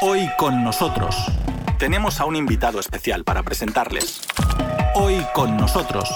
Hoy 0.00 0.28
con 0.38 0.62
nosotros 0.62 1.16
tenemos 1.76 2.20
a 2.20 2.24
un 2.24 2.36
invitado 2.36 2.78
especial 2.78 3.24
para 3.24 3.42
presentarles. 3.42 4.20
Hoy 4.94 5.16
con 5.34 5.56
nosotros. 5.56 6.08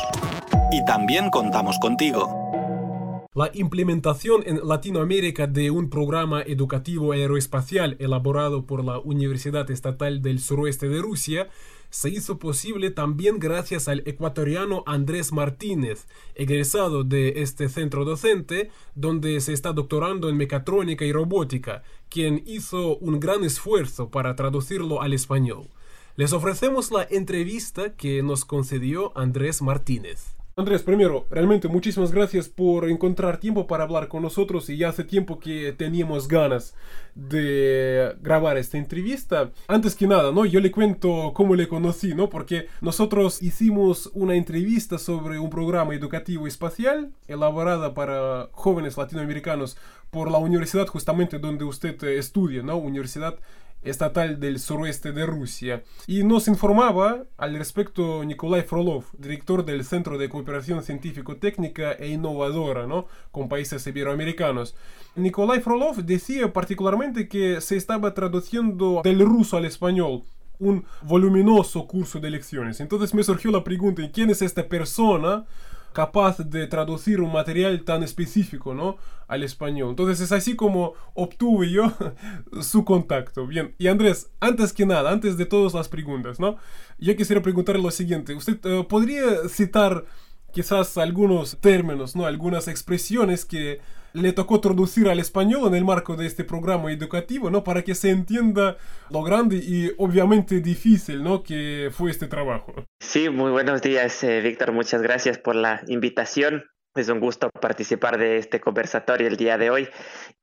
Y 0.71 0.85
también 0.85 1.31
contamos 1.31 1.81
contigo. 1.81 3.27
La 3.35 3.51
implementación 3.53 4.45
en 4.47 4.61
Latinoamérica 4.69 5.49
de 5.49 5.73
un 5.73 5.91
programa 5.91 6.43
educativo 6.43 7.11
aeroespacial 7.11 7.97
elaborado 7.99 8.67
por 8.67 8.85
la 8.85 9.01
Universidad 9.01 9.69
Estatal 9.69 10.23
del 10.23 10.39
Suroeste 10.39 10.89
de 10.89 11.03
Rusia 11.03 11.49
se 11.93 12.09
hizo 12.09 12.39
posible 12.39 12.91
también 12.91 13.39
gracias 13.39 13.87
al 13.87 14.03
ecuatoriano 14.07 14.83
Andrés 14.87 15.31
Martínez, 15.31 16.07
egresado 16.35 17.05
de 17.05 17.43
este 17.43 17.69
centro 17.69 18.07
docente, 18.07 18.71
donde 18.95 19.39
se 19.43 19.53
está 19.53 19.75
doctorando 19.75 20.31
en 20.31 20.39
mecatrónica 20.39 21.05
y 21.05 21.13
robótica, 21.13 21.83
quien 22.09 22.45
hizo 22.47 22.97
un 22.97 23.21
gran 23.21 23.45
esfuerzo 23.45 24.09
para 24.09 24.35
traducirlo 24.37 25.03
al 25.03 25.13
español. 25.13 25.69
Les 26.17 26.33
ofrecemos 26.33 26.91
la 26.91 27.07
entrevista 27.11 27.95
que 27.95 28.23
nos 28.23 28.47
concedió 28.47 29.13
Andrés 29.15 29.61
Martínez. 29.61 30.42
Andrés, 30.55 30.83
primero, 30.83 31.27
realmente 31.31 31.67
muchísimas 31.67 32.13
gracias 32.13 32.47
por 32.47 32.87
encontrar 32.91 33.39
tiempo 33.39 33.67
para 33.67 33.85
hablar 33.85 34.09
con 34.09 34.23
nosotros 34.23 34.69
y 34.69 34.77
ya 34.77 34.91
hace 34.91 35.03
tiempo 35.03 35.39
que 35.39 35.73
teníamos 35.73 36.29
ganas 36.29 36.75
de 37.15 38.15
grabar 38.21 38.59
esta 38.59 38.77
entrevista. 38.77 39.51
Antes 39.67 39.95
que 39.95 40.07
nada, 40.07 40.31
¿no? 40.31 40.45
Yo 40.45 40.61
le 40.61 40.71
cuento 40.71 41.33
cómo 41.35 41.55
le 41.55 41.69
conocí, 41.69 42.15
¿no? 42.15 42.29
Porque 42.29 42.67
nosotros 42.83 43.41
hicimos 43.41 44.11
una 44.13 44.35
entrevista 44.35 44.99
sobre 44.99 45.39
un 45.39 45.49
programa 45.49 45.95
educativo 45.95 46.47
espacial 46.47 47.13
elaborada 47.29 47.95
para 47.95 48.51
jóvenes 48.53 48.99
latinoamericanos 48.99 49.79
por 50.11 50.31
la 50.31 50.37
universidad 50.37 50.87
justamente 50.87 51.39
donde 51.39 51.65
usted 51.65 52.03
estudia, 52.05 52.63
¿no? 52.63 52.77
Universidad 52.77 53.39
estatal 53.83 54.41
del 54.41 54.59
suroeste 54.59 55.13
de 55.13 55.27
Rusia. 55.27 55.83
Y 56.07 56.25
nos 56.25 56.49
informaba 56.49 57.25
al 57.37 57.57
respecto 57.57 58.25
Nikolai 58.25 58.63
Frolov, 58.63 59.05
director 59.19 59.65
del 59.65 59.85
Centro 59.85 60.19
de 60.19 60.29
Cooperación 60.29 60.83
Científico-Técnica 60.83 61.93
e 61.93 62.09
Innovadora 62.09 62.87
¿no? 62.87 63.07
con 63.31 63.49
países 63.49 63.87
iberoamericanos. 63.87 64.75
Nikolai 65.17 65.61
Frolov 65.61 65.97
decía 66.05 66.53
particularmente 66.53 67.29
que 67.29 67.61
se 67.61 67.77
estaba 67.77 68.15
traduciendo 68.15 69.03
del 69.05 69.21
ruso 69.21 69.57
al 69.57 69.65
español 69.65 70.23
un 70.59 70.85
voluminoso 71.03 71.87
curso 71.87 72.21
de 72.21 72.31
lecciones. 72.31 72.81
Entonces 72.81 73.13
me 73.15 73.25
surgió 73.25 73.51
la 73.51 73.65
pregunta, 73.65 74.03
¿quién 74.13 74.31
es 74.31 74.43
esta 74.43 74.69
persona? 74.69 75.45
Capaz 75.93 76.39
de 76.39 76.67
traducir 76.67 77.21
un 77.21 77.33
material 77.33 77.85
tan 77.85 78.03
específico, 78.03 78.75
¿no? 78.75 78.97
Al 79.29 79.43
español. 79.43 79.91
Entonces 79.91 80.21
es 80.21 80.33
así 80.33 80.57
como 80.57 80.95
obtuve 81.15 81.71
yo 81.71 81.93
su 82.63 82.85
contacto. 82.85 83.47
Bien, 83.47 83.75
y 83.79 83.89
Andrés, 83.89 84.31
antes 84.41 84.73
que 84.73 84.87
nada, 84.87 85.11
antes 85.11 85.37
de 85.37 85.47
todas 85.47 85.75
las 85.75 85.89
preguntas, 85.89 86.41
¿no? 86.41 86.57
Yo 86.99 87.17
quisiera 87.17 87.43
preguntarle 87.43 87.83
lo 87.83 87.91
siguiente. 87.91 88.35
¿Usted 88.35 88.59
eh, 88.65 88.87
podría 88.89 89.49
citar 89.49 90.05
quizás 90.53 90.97
algunos 90.99 91.59
términos, 91.61 92.15
¿no? 92.15 92.27
Algunas 92.27 92.69
expresiones 92.69 93.45
que 93.45 93.81
le 94.15 94.33
tocó 94.33 94.61
traducir 94.61 95.09
al 95.09 95.19
español 95.19 95.69
en 95.69 95.75
el 95.75 95.85
marco 95.85 96.17
de 96.17 96.27
este 96.27 96.45
programa 96.45 96.93
educativo, 96.93 97.51
¿no? 97.51 97.65
Para 97.65 97.83
que 97.83 97.95
se 97.95 98.11
entienda 98.11 98.77
lo 99.11 99.23
grande 99.23 99.57
y 99.57 99.93
obviamente 99.99 100.61
difícil, 100.61 101.23
¿no? 101.23 101.43
Que 101.43 101.91
fue 101.93 102.11
este 102.11 102.27
trabajo. 102.27 102.75
Sí, 103.01 103.29
muy 103.29 103.51
buenos 103.51 103.83
días, 103.83 104.23
eh, 104.25 104.41
Víctor. 104.41 104.73
Muchas 104.73 105.03
gracias 105.03 105.39
por 105.39 105.57
la 105.57 105.83
invitación. 105.89 106.65
Es 106.95 107.09
un 107.09 107.21
gusto 107.21 107.49
participar 107.49 108.19
de 108.19 108.37
este 108.37 108.61
conversatorio 108.61 109.27
el 109.27 109.37
día 109.37 109.57
de 109.57 109.71
hoy. 109.71 109.89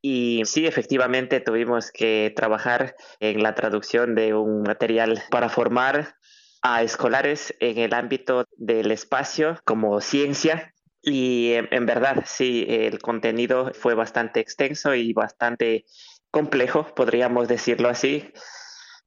Y 0.02 0.42
sí, 0.46 0.66
efectivamente 0.66 1.40
tuvimos 1.42 1.92
que 1.92 2.34
trabajar 2.36 2.96
en 3.20 3.44
la 3.44 3.54
traducción 3.54 4.16
de 4.16 4.34
un 4.34 4.64
material 4.64 5.22
para 5.30 5.50
formar 5.50 6.16
a 6.62 6.82
escolares 6.82 7.54
en 7.60 7.78
el 7.78 7.94
ámbito 7.94 8.46
del 8.58 8.92
espacio 8.92 9.60
como 9.64 10.02
ciencia 10.02 10.74
y 11.02 11.54
en, 11.54 11.86
verdad, 11.86 12.24
sí, 12.26 12.66
el 12.68 13.00
contenido 13.00 13.72
fue 13.74 13.94
bastante 13.94 14.40
extenso 14.40 14.94
y 14.94 15.14
bastante 15.14 15.86
complejo, 16.30 16.94
podríamos 16.94 17.48
decirlo 17.48 17.90
así. 17.90 18.32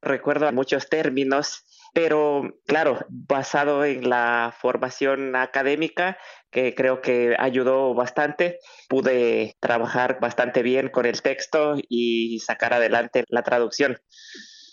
Recuerdo 0.01 0.51
muchos 0.51 0.89
términos, 0.89 1.63
pero 1.93 2.59
claro, 2.65 3.05
basado 3.09 3.85
en 3.85 4.09
la 4.09 4.53
formación 4.59 5.35
académica, 5.35 6.17
que 6.51 6.73
creo 6.75 7.01
que 7.01 7.35
ayudó 7.37 7.93
bastante, 7.93 8.59
pude 8.89 9.55
trabajar 9.59 10.19
bastante 10.19 10.63
bien 10.63 10.89
con 10.89 11.05
el 11.05 11.21
texto 11.21 11.75
y 11.87 12.39
sacar 12.39 12.73
adelante 12.73 13.23
la 13.29 13.43
traducción. 13.43 13.99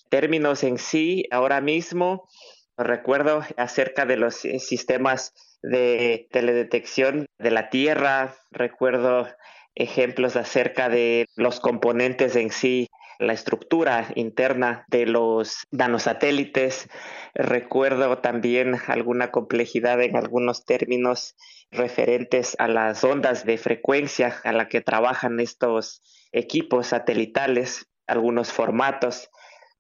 Términos 0.09 0.65
en 0.65 0.79
sí, 0.79 1.25
ahora 1.31 1.61
mismo 1.61 2.29
recuerdo 2.77 3.45
acerca 3.57 4.07
de 4.07 4.17
los 4.17 4.35
sistemas 4.35 5.35
de 5.63 6.29
teledetección 6.31 7.27
de 7.39 7.51
la 7.51 7.71
Tierra, 7.71 8.35
recuerdo 8.51 9.29
ejemplos 9.75 10.37
acerca 10.37 10.89
de 10.89 11.27
los 11.37 11.61
componentes 11.61 12.37
en 12.37 12.51
sí, 12.51 12.89
la 13.19 13.35
estructura 13.35 14.09
interna 14.15 14.85
de 14.89 15.07
los 15.07 15.67
nanosatélites. 15.71 16.89
Recuerdo 17.35 18.19
también 18.19 18.77
alguna 18.87 19.31
complejidad 19.31 20.01
en 20.03 20.17
algunos 20.17 20.65
términos 20.65 21.37
referentes 21.71 22.57
a 22.59 22.67
las 22.67 23.05
ondas 23.05 23.45
de 23.45 23.59
frecuencia 23.59 24.41
a 24.43 24.53
la 24.53 24.69
que 24.69 24.81
trabajan 24.81 25.39
estos 25.39 26.01
equipos 26.33 26.89
satelitales, 26.89 27.87
algunos 28.07 28.53
formatos 28.53 29.29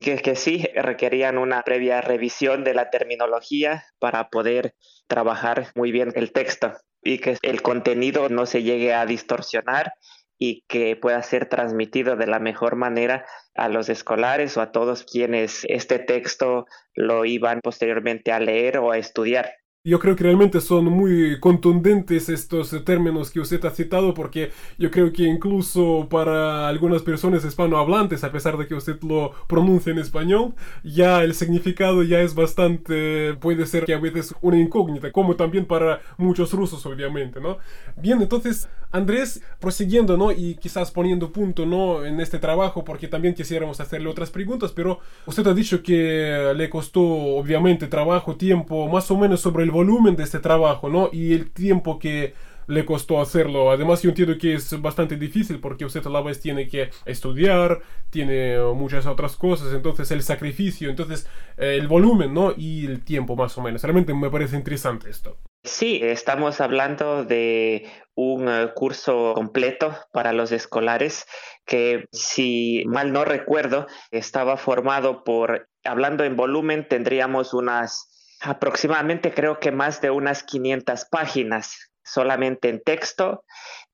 que, 0.01 0.35
sí 0.35 0.67
requerían 0.75 1.39
una 1.39 1.63
previa 1.63 2.01
revisión 2.01 2.65
de 2.65 2.75
la 2.75 2.91
terminología 2.91 3.85
para 3.99 4.31
poder 4.31 4.75
trabajar 5.07 5.69
muy 5.75 5.93
bien 5.93 6.13
el 6.17 6.33
texto 6.33 6.73
y 7.03 7.19
que 7.19 7.37
el 7.43 7.63
contenido 7.63 8.29
no 8.29 8.47
se 8.47 8.63
llegue 8.63 8.95
a 8.95 9.07
distorsionar 9.07 9.93
y 10.39 10.65
que 10.69 10.97
pueda 10.97 11.23
ser 11.23 11.47
transmitido 11.51 12.17
de 12.17 12.27
la 12.27 12.39
mejor 12.39 12.77
manera 12.77 13.27
a 13.55 13.69
los 13.69 13.91
escolares 13.91 14.57
o 14.57 14.63
a 14.63 14.73
todos 14.73 15.05
quienes 15.05 15.67
este 15.69 15.99
texto 15.99 16.65
lo 16.95 17.27
iban 17.27 17.61
posteriormente 17.61 18.33
a 18.33 18.41
leer 18.41 18.79
o 18.79 18.91
a 18.91 18.97
estudiar. 18.97 19.60
Yo 19.83 19.99
creo 19.99 20.15
que 20.15 20.25
realmente 20.25 20.61
son 20.61 20.85
muy 20.85 21.41
contundentes 21.41 22.29
estos 22.29 22.85
términos 22.85 23.31
que 23.31 23.41
usted 23.41 23.65
ha 23.65 23.71
citado 23.71 24.13
porque 24.13 24.51
yo 24.79 24.91
creo 24.91 25.11
que 25.11 25.23
incluso 25.23 26.07
para 26.11 26.69
algunas 26.69 27.01
personas 27.01 27.47
hispanohablantes, 27.47 28.23
a 28.23 28.31
pesar 28.31 28.59
de 28.59 28.67
que 28.67 28.75
usted 28.75 29.01
lo 29.03 29.33
pronuncia 29.49 29.91
en 29.91 29.99
español, 29.99 30.53
ya 30.85 31.25
el 31.25 31.33
significado 31.33 32.03
ya 32.03 32.21
es 32.21 32.35
bastante, 32.35 33.33
puede 33.41 33.65
ser 33.65 33.87
que 33.87 33.95
a 33.95 33.99
veces 33.99 34.35
una 34.43 34.59
incógnita, 34.61 35.13
como 35.13 35.37
también 35.37 35.65
para 35.65 36.03
muchos 36.19 36.53
rusos 36.53 36.85
obviamente, 36.85 37.41
¿no? 37.41 37.57
Bien, 37.97 38.21
entonces 38.21 38.69
Andrés, 38.93 39.43
prosiguiendo, 39.61 40.19
¿no? 40.19 40.31
Y 40.31 40.57
quizás 40.57 40.91
poniendo 40.91 41.33
punto, 41.33 41.65
¿no? 41.65 42.05
En 42.05 42.21
este 42.21 42.39
trabajo 42.39 42.85
porque 42.85 43.09
también 43.09 43.33
quisiéramos 43.33 43.81
hacerle 43.81 44.11
otras 44.11 44.31
preguntas, 44.31 44.73
pero 44.73 44.99
usted 45.25 45.47
ha 45.47 45.55
dicho 45.55 45.83
que 45.83 46.53
le 46.55 46.69
costó 46.69 47.01
obviamente 47.01 47.87
trabajo, 47.87 48.37
tiempo, 48.37 48.87
más 48.89 49.11
o 49.11 49.17
menos 49.17 49.41
sobre 49.41 49.65
el 49.65 49.70
volumen 49.71 50.17
de 50.17 50.25
este 50.25 50.39
trabajo, 50.39 50.89
¿no? 50.89 51.09
Y 51.13 51.33
el 51.35 51.51
tiempo 51.51 51.99
que 51.99 52.35
le 52.71 52.85
costó 52.85 53.21
hacerlo. 53.21 53.71
Además, 53.71 54.03
yo 54.03 54.11
entiendo 54.11 54.39
que 54.39 54.55
es 54.55 54.81
bastante 54.81 55.17
difícil 55.17 55.61
porque 55.61 55.85
usted 55.85 56.07
a 56.07 56.11
la 56.11 56.23
vez 56.23 56.41
tiene 56.41 56.69
que 56.69 56.91
estudiar, 57.05 57.81
tiene 58.11 58.59
muchas 58.75 59.07
otras 59.07 59.37
cosas, 59.37 59.75
entonces 59.75 60.11
el 60.13 60.23
sacrificio, 60.23 60.89
entonces 60.89 61.29
eh, 61.57 61.77
el 61.79 61.89
volumen, 61.89 62.33
¿no? 62.33 62.55
Y 62.57 62.87
el 62.87 63.05
tiempo 63.05 63.35
más 63.35 63.59
o 63.59 63.63
menos. 63.63 63.83
Realmente 63.83 64.15
me 64.15 64.31
parece 64.31 64.57
interesante 64.57 65.11
esto. 65.11 65.37
Sí, 65.65 66.01
estamos 66.03 66.61
hablando 66.61 67.25
de 67.25 67.91
un 68.15 68.49
eh, 68.49 68.71
curso 68.75 69.33
completo 69.35 69.95
para 70.13 70.33
los 70.33 70.53
escolares 70.53 71.27
que, 71.67 72.07
si 72.13 72.85
mal 72.87 73.13
no 73.13 73.25
recuerdo, 73.25 73.87
estaba 74.11 74.57
formado 74.57 75.25
por, 75.25 75.69
hablando 75.85 76.25
en 76.25 76.37
volumen, 76.37 76.87
tendríamos 76.89 77.53
unas 77.53 78.10
aproximadamente 78.41 79.33
creo 79.33 79.61
que 79.61 79.71
más 79.71 80.01
de 80.01 80.11
unas 80.11 80.43
500 80.43 81.05
páginas 81.07 81.91
solamente 82.03 82.69
en 82.69 82.83
texto 82.83 83.45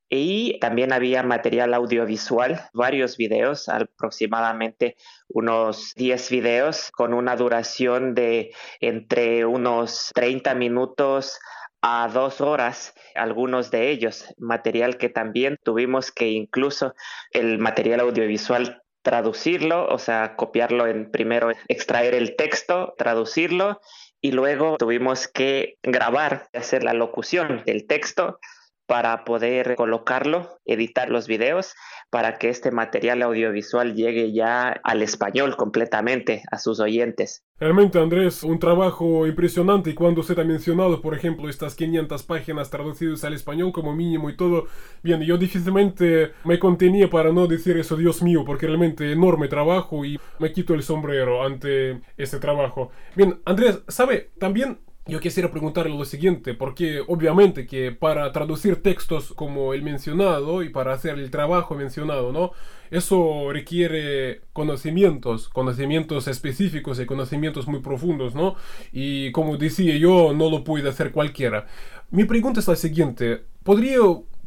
y 0.09 0.59
también 0.61 0.93
había 0.93 1.23
material 1.25 1.75
audiovisual, 1.75 2.69
varios 2.73 3.17
videos, 3.17 3.69
aproximadamente 3.69 4.97
unos 5.29 5.95
10 5.97 6.31
videos 6.31 6.91
con 6.93 7.13
una 7.13 7.35
duración 7.35 8.15
de 8.15 8.55
entre 8.81 9.45
unos 9.45 10.13
30 10.15 10.55
minutos 10.55 11.41
a 11.83 12.09
dos 12.13 12.41
horas, 12.41 12.95
algunos 13.15 13.71
de 13.71 13.91
ellos, 13.91 14.33
material 14.39 14.97
que 14.97 15.09
también 15.09 15.59
tuvimos 15.63 16.13
que 16.13 16.29
incluso 16.29 16.95
el 17.33 17.59
material 17.59 18.01
audiovisual 18.01 18.83
traducirlo, 19.03 19.87
o 19.87 19.99
sea, 19.99 20.35
copiarlo 20.35 20.87
en 20.89 21.11
primero, 21.11 21.53
extraer 21.69 22.15
el 22.15 22.35
texto, 22.35 22.95
traducirlo 22.99 23.81
y 24.27 24.33
luego 24.33 24.77
tuvimos 24.77 25.29
que 25.29 25.77
grabar, 25.85 26.49
hacer 26.53 26.83
la 26.83 26.95
locución 26.95 27.63
del 27.65 27.87
texto 27.87 28.41
para 28.87 29.25
poder 29.25 29.75
colocarlo, 29.77 30.59
editar 30.65 31.11
los 31.11 31.27
videos, 31.27 31.75
para 32.11 32.39
que 32.39 32.49
este 32.49 32.71
material 32.71 33.23
audiovisual 33.23 33.95
llegue 33.95 34.33
ya 34.33 34.69
al 34.85 35.03
español 35.03 35.57
completamente 35.57 36.43
a 36.51 36.59
sus 36.59 36.81
oyentes. 36.81 37.43
Realmente, 37.59 37.99
Andrés, 37.99 38.43
un 38.43 38.59
trabajo 38.59 39.27
impresionante 39.27 39.91
y 39.91 39.95
cuando 39.95 40.21
usted 40.21 40.39
ha 40.39 40.45
mencionado, 40.45 41.01
por 41.01 41.15
ejemplo, 41.15 41.49
estas 41.49 41.75
500 41.75 42.23
páginas 42.23 42.71
traducidas 42.71 43.25
al 43.25 43.33
español 43.33 43.73
como 43.73 43.95
mínimo 43.95 44.31
y 44.31 44.37
todo, 44.37 44.67
bien, 45.03 45.23
yo 45.23 45.39
difícilmente 45.39 46.33
me 46.45 46.59
contenía 46.59 47.09
para 47.09 47.33
no 47.33 47.47
decir 47.47 47.77
eso, 47.79 47.97
Dios 47.97 48.23
mío, 48.23 48.45
porque 48.45 48.67
realmente 48.67 49.11
enorme 49.11 49.49
trabajo 49.49 50.05
y 50.05 50.19
me 50.39 50.53
quito 50.53 50.75
el 50.75 50.83
sombrero 50.83 51.43
ante 51.43 52.03
este 52.19 52.39
trabajo. 52.39 52.91
Bien, 53.17 53.41
Andrés, 53.47 53.83
¿sabe? 53.89 54.31
También 54.39 54.79
yo 55.09 55.21
quisiera 55.21 55.51
preguntarle 55.51 55.97
lo 55.97 56.05
siguiente, 56.05 56.55
porque 56.55 57.01
obviamente 57.07 57.67
que 57.67 57.93
para 57.93 58.33
traducir 58.33 58.83
textos 58.83 59.33
como 59.35 59.73
el 59.73 59.83
mencionado 59.83 60.65
y 60.65 60.69
para 60.69 60.93
hacer 60.93 61.19
el 61.19 61.31
trabajo 61.31 61.77
mencionado, 61.77 62.33
¿no? 62.33 62.51
Eso 62.91 63.53
requiere 63.53 64.41
conocimientos, 64.53 65.49
conocimientos 65.49 66.27
específicos 66.27 66.99
y 66.99 67.07
conocimientos 67.07 67.69
muy 67.69 67.81
profundos, 67.81 68.35
¿no? 68.35 68.57
Y 68.93 69.31
como 69.31 69.57
decía 69.57 69.97
yo, 69.97 70.33
no 70.35 70.51
lo 70.51 70.65
puede 70.65 70.89
hacer 70.89 71.13
cualquiera. 71.13 71.67
Mi 72.11 72.25
pregunta 72.25 72.59
es 72.59 72.69
la 72.69 72.77
siguiente, 72.77 73.43
¿podría, 73.63 73.99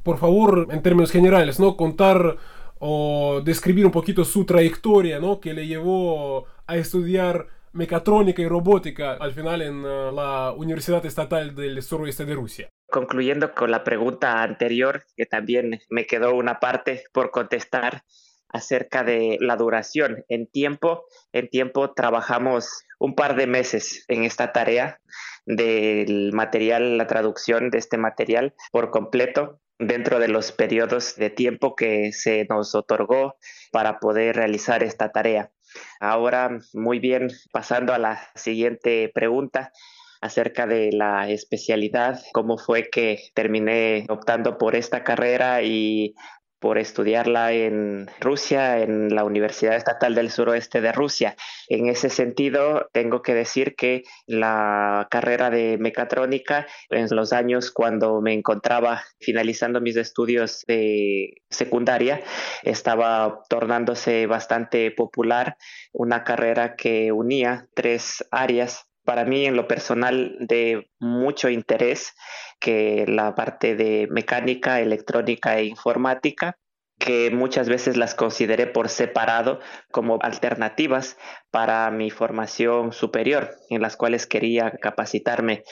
por 0.03 0.17
favor, 0.17 0.67
en 0.71 0.81
términos 0.81 1.11
generales, 1.11 1.59
¿no? 1.59 1.77
Contar 1.77 2.37
o 2.79 3.41
describir 3.43 3.85
un 3.85 3.91
poquito 3.91 4.25
su 4.25 4.45
trayectoria, 4.45 5.19
¿no? 5.19 5.39
Que 5.39 5.53
le 5.53 5.67
llevó 5.67 6.45
a 6.67 6.75
estudiar 6.77 7.47
mecatrónica 7.79 8.41
y 8.41 8.47
robótica 8.47 9.13
al 9.13 9.31
final 9.31 9.61
en 9.61 9.83
la 9.83 10.51
Universidad 10.51 11.05
Estatal 11.05 11.55
del 11.55 11.81
Suroeste 11.81 12.25
de 12.25 12.35
Rusia. 12.35 12.69
Concluyendo 12.91 13.53
con 13.55 13.71
la 13.71 13.85
pregunta 13.85 14.43
anterior, 14.43 15.05
que 15.15 15.25
también 15.25 15.79
me 15.89 16.05
quedó 16.05 16.35
una 16.35 16.59
parte 16.59 17.03
por 17.13 17.31
contestar 17.31 18.03
acerca 18.49 19.05
de 19.05 19.37
la 19.39 19.55
duración 19.55 20.25
en 20.27 20.47
tiempo. 20.47 21.05
En 21.31 21.47
tiempo 21.49 21.93
trabajamos 21.93 22.83
un 22.99 23.15
par 23.15 23.37
de 23.37 23.47
meses 23.47 24.03
en 24.09 24.25
esta 24.25 24.51
tarea 24.51 24.99
del 25.45 26.33
material, 26.33 26.97
la 26.97 27.07
traducción 27.07 27.69
de 27.69 27.77
este 27.77 27.97
material 27.97 28.55
por 28.73 28.91
completo 28.91 29.61
dentro 29.79 30.19
de 30.19 30.27
los 30.27 30.51
periodos 30.51 31.15
de 31.15 31.29
tiempo 31.29 31.75
que 31.75 32.11
se 32.11 32.45
nos 32.49 32.75
otorgó 32.75 33.37
para 33.71 33.99
poder 33.99 34.35
realizar 34.35 34.83
esta 34.83 35.11
tarea. 35.11 35.51
Ahora, 35.99 36.59
muy 36.73 36.99
bien, 36.99 37.29
pasando 37.51 37.93
a 37.93 37.97
la 37.97 38.19
siguiente 38.35 39.09
pregunta 39.13 39.71
acerca 40.21 40.67
de 40.67 40.91
la 40.91 41.29
especialidad, 41.29 42.21
cómo 42.33 42.57
fue 42.57 42.89
que 42.89 43.31
terminé 43.33 44.05
optando 44.09 44.57
por 44.57 44.75
esta 44.75 45.03
carrera 45.03 45.61
y 45.61 46.13
por 46.59 46.77
estudiarla 46.77 47.53
en 47.53 48.09
Rusia, 48.19 48.79
en 48.79 49.15
la 49.15 49.23
Universidad 49.23 49.75
Estatal 49.75 50.15
del 50.15 50.29
Suroeste 50.29 50.81
de 50.81 50.91
Rusia. 50.91 51.35
En 51.67 51.87
ese 51.87 52.09
sentido, 52.09 52.89
tengo 52.91 53.21
que 53.21 53.33
decir 53.33 53.75
que 53.75 54.03
la 54.27 55.07
carrera 55.09 55.49
de 55.49 55.77
mecatrónica 55.77 56.67
en 56.89 57.07
los 57.11 57.33
años 57.33 57.71
cuando 57.71 58.21
me 58.21 58.33
encontraba 58.33 59.03
finalizando 59.19 59.81
mis 59.81 59.95
estudios 59.95 60.63
de 60.67 61.41
secundaria, 61.49 62.21
estaba 62.63 63.43
tornándose 63.49 64.27
bastante 64.27 64.91
popular, 64.91 65.57
una 65.93 66.23
carrera 66.23 66.75
que 66.75 67.11
unía 67.11 67.67
tres 67.73 68.25
áreas 68.31 68.88
para 69.09 69.25
mí 69.25 69.47
en 69.47 69.55
lo 69.55 69.67
personal 69.67 70.35
de 70.39 70.91
mucho 70.99 71.49
interés 71.49 72.13
que 72.59 73.05
la 73.07 73.33
parte 73.33 73.75
de 73.75 74.07
mecánica, 74.11 74.81
electrónica 74.81 75.57
e 75.57 75.65
informática 75.65 76.59
que 76.99 77.31
muchas 77.31 77.67
veces 77.67 77.97
las 77.97 78.13
consideré 78.13 78.67
por 78.67 78.87
separado 78.87 79.61
como 79.89 80.19
alternativas 80.21 81.17
para 81.49 81.89
mi 81.89 82.11
formación 82.11 82.93
superior, 82.93 83.49
en 83.71 83.81
las 83.81 83.97
cuales 83.97 84.27
quería 84.27 84.69
capacitarme 84.79 85.63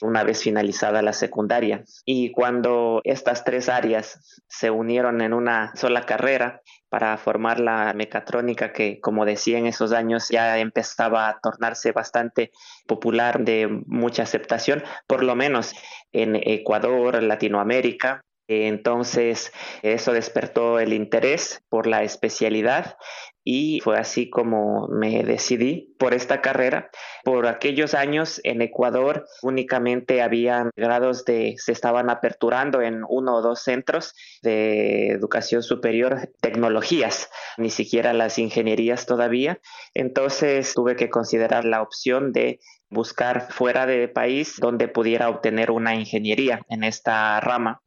una 0.00 0.22
vez 0.22 0.40
finalizada 0.40 1.02
la 1.02 1.14
secundaria. 1.14 1.82
Y 2.04 2.30
cuando 2.30 3.00
estas 3.02 3.42
tres 3.42 3.68
áreas 3.68 4.20
se 4.46 4.70
unieron 4.70 5.20
en 5.20 5.32
una 5.32 5.74
sola 5.74 6.02
carrera 6.02 6.60
para 6.94 7.16
formar 7.16 7.58
la 7.58 7.92
mecatrónica, 7.92 8.72
que 8.72 9.00
como 9.00 9.24
decía 9.24 9.58
en 9.58 9.66
esos 9.66 9.90
años 9.90 10.28
ya 10.28 10.58
empezaba 10.60 11.28
a 11.28 11.40
tornarse 11.40 11.90
bastante 11.90 12.52
popular, 12.86 13.40
de 13.40 13.66
mucha 13.86 14.22
aceptación, 14.22 14.84
por 15.08 15.24
lo 15.24 15.34
menos 15.34 15.74
en 16.12 16.36
Ecuador, 16.36 17.20
Latinoamérica, 17.20 18.24
entonces, 18.46 19.52
eso 19.82 20.12
despertó 20.12 20.78
el 20.78 20.92
interés 20.92 21.62
por 21.68 21.86
la 21.88 22.02
especialidad 22.02 22.96
y 23.44 23.80
fue 23.80 23.98
así 23.98 24.30
como 24.30 24.88
me 24.88 25.22
decidí 25.22 25.94
por 25.98 26.14
esta 26.14 26.40
carrera. 26.40 26.90
Por 27.24 27.46
aquellos 27.46 27.92
años 27.94 28.40
en 28.42 28.62
Ecuador 28.62 29.26
únicamente 29.42 30.22
había 30.22 30.70
grados 30.74 31.26
de, 31.26 31.54
se 31.58 31.72
estaban 31.72 32.08
aperturando 32.08 32.80
en 32.80 33.02
uno 33.06 33.36
o 33.36 33.42
dos 33.42 33.62
centros 33.62 34.14
de 34.42 35.08
educación 35.08 35.62
superior, 35.62 36.30
tecnologías, 36.40 37.28
ni 37.58 37.68
siquiera 37.68 38.14
las 38.14 38.38
ingenierías 38.38 39.04
todavía. 39.04 39.60
Entonces 39.92 40.72
tuve 40.74 40.96
que 40.96 41.10
considerar 41.10 41.66
la 41.66 41.82
opción 41.82 42.32
de 42.32 42.60
buscar 42.88 43.52
fuera 43.52 43.84
del 43.84 44.10
país 44.10 44.56
donde 44.58 44.88
pudiera 44.88 45.28
obtener 45.28 45.70
una 45.70 45.94
ingeniería 45.94 46.62
en 46.68 46.82
esta 46.82 47.40
rama 47.40 47.82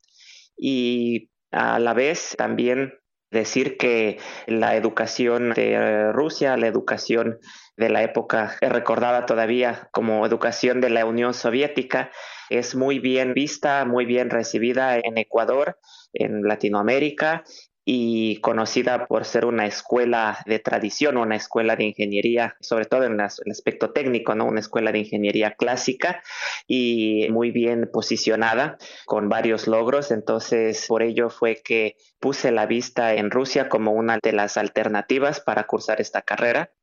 y 0.56 1.30
a 1.52 1.80
la 1.80 1.94
vez 1.94 2.36
también 2.38 2.94
decir 3.32 3.78
que 3.78 4.18
la 4.48 4.76
educación 4.76 5.52
de 5.52 6.12
Rusia, 6.12 6.58
la 6.58 6.68
educación 6.68 7.40
de 7.76 7.90
la 7.90 8.04
época 8.04 8.58
recordada 8.62 9.26
todavía 9.26 9.90
como 9.92 10.26
educación 10.26 10.82
de 10.82 10.90
la 10.90 11.06
Unión 11.06 11.34
Soviética, 11.34 12.12
es 12.50 12.76
muy 12.76 13.00
bien 13.00 13.34
vista, 13.34 13.86
muy 13.86 14.06
bien 14.06 14.30
recibida 14.30 14.98
en 14.98 15.18
Ecuador, 15.18 15.78
en 16.14 16.44
Latinoamérica 16.44 17.44
y 17.90 18.42
conocida 18.42 19.08
por 19.08 19.24
ser 19.24 19.46
una 19.46 19.66
escuela 19.66 20.40
de 20.46 20.60
tradición, 20.60 21.16
una 21.16 21.38
escuela 21.38 21.78
de 21.78 21.86
ingeniería, 21.86 22.58
sobre 22.60 22.84
todo 22.84 23.06
en 23.06 23.14
el 23.14 23.22
aspecto 23.22 23.92
técnico, 23.92 24.36
¿no? 24.36 24.44
Una 24.44 24.60
escuela 24.60 24.92
de 24.92 25.00
ingeniería 25.00 25.52
clásica 25.52 26.22
y 26.68 27.28
muy 27.32 27.52
bien 27.52 27.90
posicionada 27.90 28.78
con 29.06 29.30
varios 29.30 29.68
logros. 29.68 30.12
Entonces, 30.12 30.86
por 30.86 31.02
ello 31.02 31.30
fue 31.30 31.62
que 31.64 31.96
puse 32.20 32.52
la 32.52 32.66
vista 32.66 33.14
en 33.14 33.32
Rusia 33.32 33.70
como 33.70 33.94
una 33.94 34.20
de 34.22 34.34
las 34.34 34.58
alternativas 34.58 35.40
para 35.40 35.64
cursar 35.64 36.02
esta 36.02 36.24
carrera. 36.24 36.74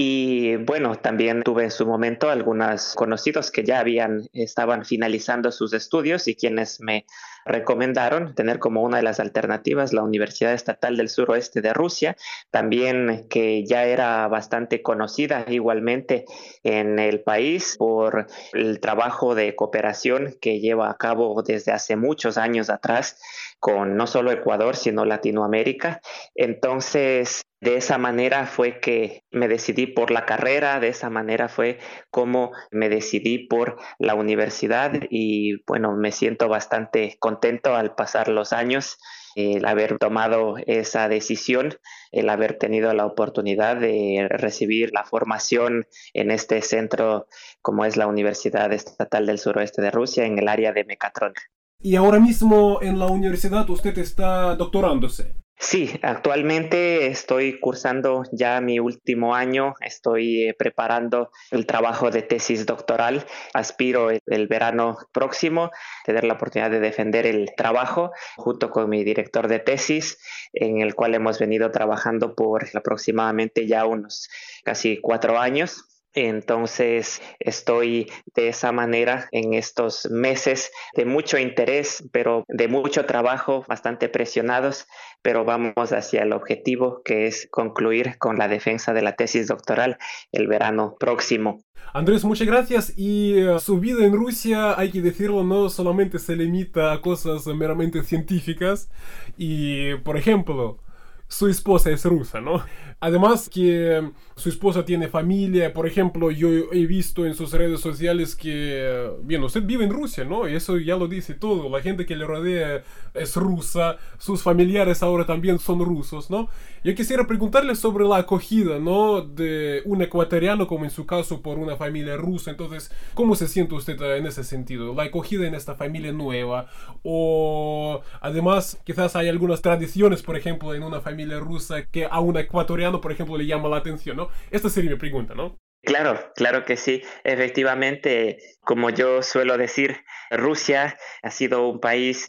Y 0.00 0.54
bueno, 0.54 0.94
también 0.94 1.42
tuve 1.42 1.64
en 1.64 1.72
su 1.72 1.84
momento 1.84 2.30
algunos 2.30 2.94
conocidos 2.94 3.50
que 3.50 3.64
ya 3.64 3.80
habían, 3.80 4.28
estaban 4.32 4.84
finalizando 4.84 5.50
sus 5.50 5.72
estudios 5.72 6.28
y 6.28 6.36
quienes 6.36 6.80
me 6.80 7.04
recomendaron 7.44 8.32
tener 8.36 8.60
como 8.60 8.84
una 8.84 8.98
de 8.98 9.02
las 9.02 9.18
alternativas 9.18 9.92
la 9.92 10.04
Universidad 10.04 10.52
Estatal 10.52 10.96
del 10.96 11.08
Suroeste 11.08 11.62
de 11.62 11.72
Rusia, 11.72 12.16
también 12.52 13.26
que 13.28 13.64
ya 13.64 13.86
era 13.86 14.28
bastante 14.28 14.82
conocida 14.82 15.44
igualmente 15.48 16.26
en 16.62 17.00
el 17.00 17.22
país 17.22 17.74
por 17.76 18.28
el 18.52 18.78
trabajo 18.78 19.34
de 19.34 19.56
cooperación 19.56 20.36
que 20.40 20.60
lleva 20.60 20.90
a 20.90 20.96
cabo 20.96 21.42
desde 21.42 21.72
hace 21.72 21.96
muchos 21.96 22.38
años 22.38 22.70
atrás 22.70 23.20
con 23.58 23.96
no 23.96 24.06
solo 24.06 24.30
Ecuador, 24.30 24.76
sino 24.76 25.04
Latinoamérica. 25.04 26.00
Entonces, 26.36 27.42
de 27.60 27.76
esa 27.76 27.98
manera 27.98 28.46
fue 28.46 28.78
que 28.78 29.24
me 29.32 29.48
decidí 29.48 29.87
por 29.88 30.10
la 30.10 30.26
carrera, 30.26 30.80
de 30.80 30.88
esa 30.88 31.10
manera 31.10 31.48
fue 31.48 31.78
como 32.10 32.52
me 32.70 32.88
decidí 32.88 33.46
por 33.46 33.78
la 33.98 34.14
universidad 34.14 34.92
y 35.10 35.62
bueno, 35.66 35.96
me 35.96 36.12
siento 36.12 36.48
bastante 36.48 37.16
contento 37.18 37.74
al 37.74 37.94
pasar 37.94 38.28
los 38.28 38.52
años 38.52 38.98
el 39.34 39.64
haber 39.66 39.98
tomado 39.98 40.56
esa 40.66 41.08
decisión, 41.08 41.74
el 42.10 42.28
haber 42.28 42.58
tenido 42.58 42.92
la 42.92 43.06
oportunidad 43.06 43.76
de 43.76 44.26
recibir 44.28 44.90
la 44.92 45.04
formación 45.04 45.86
en 46.12 46.30
este 46.30 46.60
centro 46.62 47.26
como 47.62 47.84
es 47.84 47.96
la 47.96 48.06
Universidad 48.06 48.72
Estatal 48.72 49.26
del 49.26 49.38
Suroeste 49.38 49.80
de 49.80 49.90
Rusia 49.90 50.24
en 50.24 50.38
el 50.38 50.48
área 50.48 50.72
de 50.72 50.84
mecatrónica. 50.84 51.42
Y 51.80 51.94
ahora 51.94 52.18
mismo 52.18 52.80
en 52.82 52.98
la 52.98 53.06
universidad 53.06 53.68
usted 53.70 53.96
está 53.98 54.56
doctorándose. 54.56 55.36
Sí, 55.60 55.90
actualmente 56.02 57.08
estoy 57.08 57.58
cursando 57.58 58.22
ya 58.30 58.60
mi 58.60 58.78
último 58.78 59.34
año, 59.34 59.74
estoy 59.80 60.44
eh, 60.44 60.54
preparando 60.56 61.32
el 61.50 61.66
trabajo 61.66 62.12
de 62.12 62.22
tesis 62.22 62.64
doctoral, 62.64 63.26
aspiro 63.54 64.10
el, 64.10 64.46
verano 64.46 64.96
próximo 65.12 65.72
tener 66.04 66.22
la 66.22 66.34
oportunidad 66.34 66.70
de 66.70 66.78
defender 66.78 67.26
el 67.26 67.50
trabajo 67.56 68.12
junto 68.36 68.70
con 68.70 68.88
mi 68.88 69.02
director 69.02 69.48
de 69.48 69.58
tesis, 69.58 70.18
en 70.52 70.80
el 70.80 70.94
cual 70.94 71.16
hemos 71.16 71.40
venido 71.40 71.72
trabajando 71.72 72.36
por 72.36 72.64
aproximadamente 72.72 73.66
ya 73.66 73.84
unos 73.84 74.28
casi 74.62 75.00
cuatro 75.00 75.40
años 75.40 75.97
Entonces 76.26 77.22
estoy 77.38 78.10
de 78.34 78.48
esa 78.48 78.72
manera 78.72 79.28
en 79.30 79.54
estos 79.54 80.10
meses 80.10 80.72
de 80.96 81.04
mucho 81.04 81.38
interés, 81.38 82.02
pero 82.12 82.44
de 82.48 82.66
mucho 82.66 83.06
trabajo, 83.06 83.64
bastante 83.68 84.08
presionados, 84.08 84.86
pero 85.22 85.44
vamos 85.44 85.92
hacia 85.92 86.22
el 86.22 86.32
objetivo 86.32 87.02
que 87.04 87.26
es 87.28 87.48
concluir 87.50 88.18
con 88.18 88.36
la 88.36 88.48
defensa 88.48 88.92
de 88.92 89.02
la 89.02 89.14
tesis 89.14 89.46
doctoral 89.46 89.98
el 90.32 90.48
verano 90.48 90.96
próximo. 90.98 91.62
Andrés, 91.92 92.24
muchas 92.24 92.46
gracias. 92.46 92.92
Y 92.96 93.38
eh, 93.38 93.58
su 93.60 93.78
vida 93.78 94.04
en 94.04 94.12
Rusia, 94.12 94.78
hay 94.78 94.90
que 94.90 95.00
decirlo, 95.00 95.44
no 95.44 95.68
solamente 95.68 96.18
se 96.18 96.34
limita 96.34 96.92
a 96.92 97.00
cosas 97.00 97.46
meramente 97.46 98.02
científicas. 98.02 98.90
Y, 99.36 99.94
por 99.96 100.16
ejemplo, 100.16 100.80
su 101.28 101.46
esposa 101.46 101.90
es 101.90 102.04
rusa, 102.04 102.40
¿no? 102.40 102.62
Además 103.00 103.48
que 103.48 104.10
su 104.34 104.48
esposa 104.48 104.84
tiene 104.84 105.06
familia, 105.06 105.72
por 105.72 105.86
ejemplo, 105.86 106.32
yo 106.32 106.48
he 106.72 106.86
visto 106.86 107.26
en 107.26 107.34
sus 107.34 107.52
redes 107.52 107.80
sociales 107.80 108.34
que, 108.34 109.10
bien, 109.22 109.44
usted 109.44 109.62
vive 109.62 109.84
en 109.84 109.90
Rusia, 109.90 110.24
¿no? 110.24 110.48
Y 110.48 110.56
eso 110.56 110.78
ya 110.78 110.96
lo 110.96 111.06
dice 111.06 111.34
todo, 111.34 111.68
la 111.68 111.80
gente 111.80 112.06
que 112.06 112.16
le 112.16 112.24
rodea 112.24 112.82
es 113.14 113.36
rusa, 113.36 113.98
sus 114.18 114.42
familiares 114.42 115.02
ahora 115.02 115.26
también 115.26 115.60
son 115.60 115.84
rusos, 115.84 116.28
¿no? 116.28 116.48
Yo 116.82 116.94
quisiera 116.94 117.26
preguntarle 117.26 117.74
sobre 117.74 118.04
la 118.04 118.16
acogida, 118.16 118.78
¿no? 118.78 119.20
De 119.20 119.82
un 119.84 120.00
ecuatoriano, 120.02 120.66
como 120.66 120.84
en 120.84 120.90
su 120.90 121.06
caso, 121.06 121.42
por 121.42 121.58
una 121.58 121.76
familia 121.76 122.16
rusa. 122.16 122.50
Entonces, 122.50 122.90
¿cómo 123.14 123.34
se 123.34 123.48
siente 123.48 123.74
usted 123.74 124.00
en 124.16 124.26
ese 124.26 124.44
sentido? 124.44 124.94
La 124.94 125.04
acogida 125.04 125.46
en 125.46 125.54
esta 125.54 125.74
familia 125.74 126.12
nueva. 126.12 126.66
O 127.02 128.00
además, 128.20 128.80
quizás 128.84 129.16
hay 129.16 129.28
algunas 129.28 129.60
tradiciones, 129.60 130.22
por 130.22 130.36
ejemplo, 130.36 130.72
en 130.74 130.82
una 130.82 131.00
familia 131.18 131.40
rusa 131.40 131.84
que 131.90 132.06
a 132.08 132.20
un 132.20 132.36
ecuatoriano, 132.38 133.00
por 133.00 133.10
ejemplo, 133.10 133.36
le 133.36 133.44
llama 133.44 133.68
la 133.68 133.78
atención, 133.78 134.16
¿no? 134.16 134.28
Esta 134.52 134.68
sería 134.68 134.92
mi 134.92 134.98
pregunta, 134.98 135.34
¿no? 135.34 135.58
Claro, 135.82 136.32
claro 136.36 136.64
que 136.64 136.76
sí. 136.76 137.02
Efectivamente, 137.24 138.38
como 138.60 138.90
yo 138.90 139.20
suelo 139.22 139.58
decir, 139.58 139.96
Rusia 140.30 140.96
ha 141.24 141.30
sido 141.32 141.68
un 141.68 141.80
país 141.80 142.28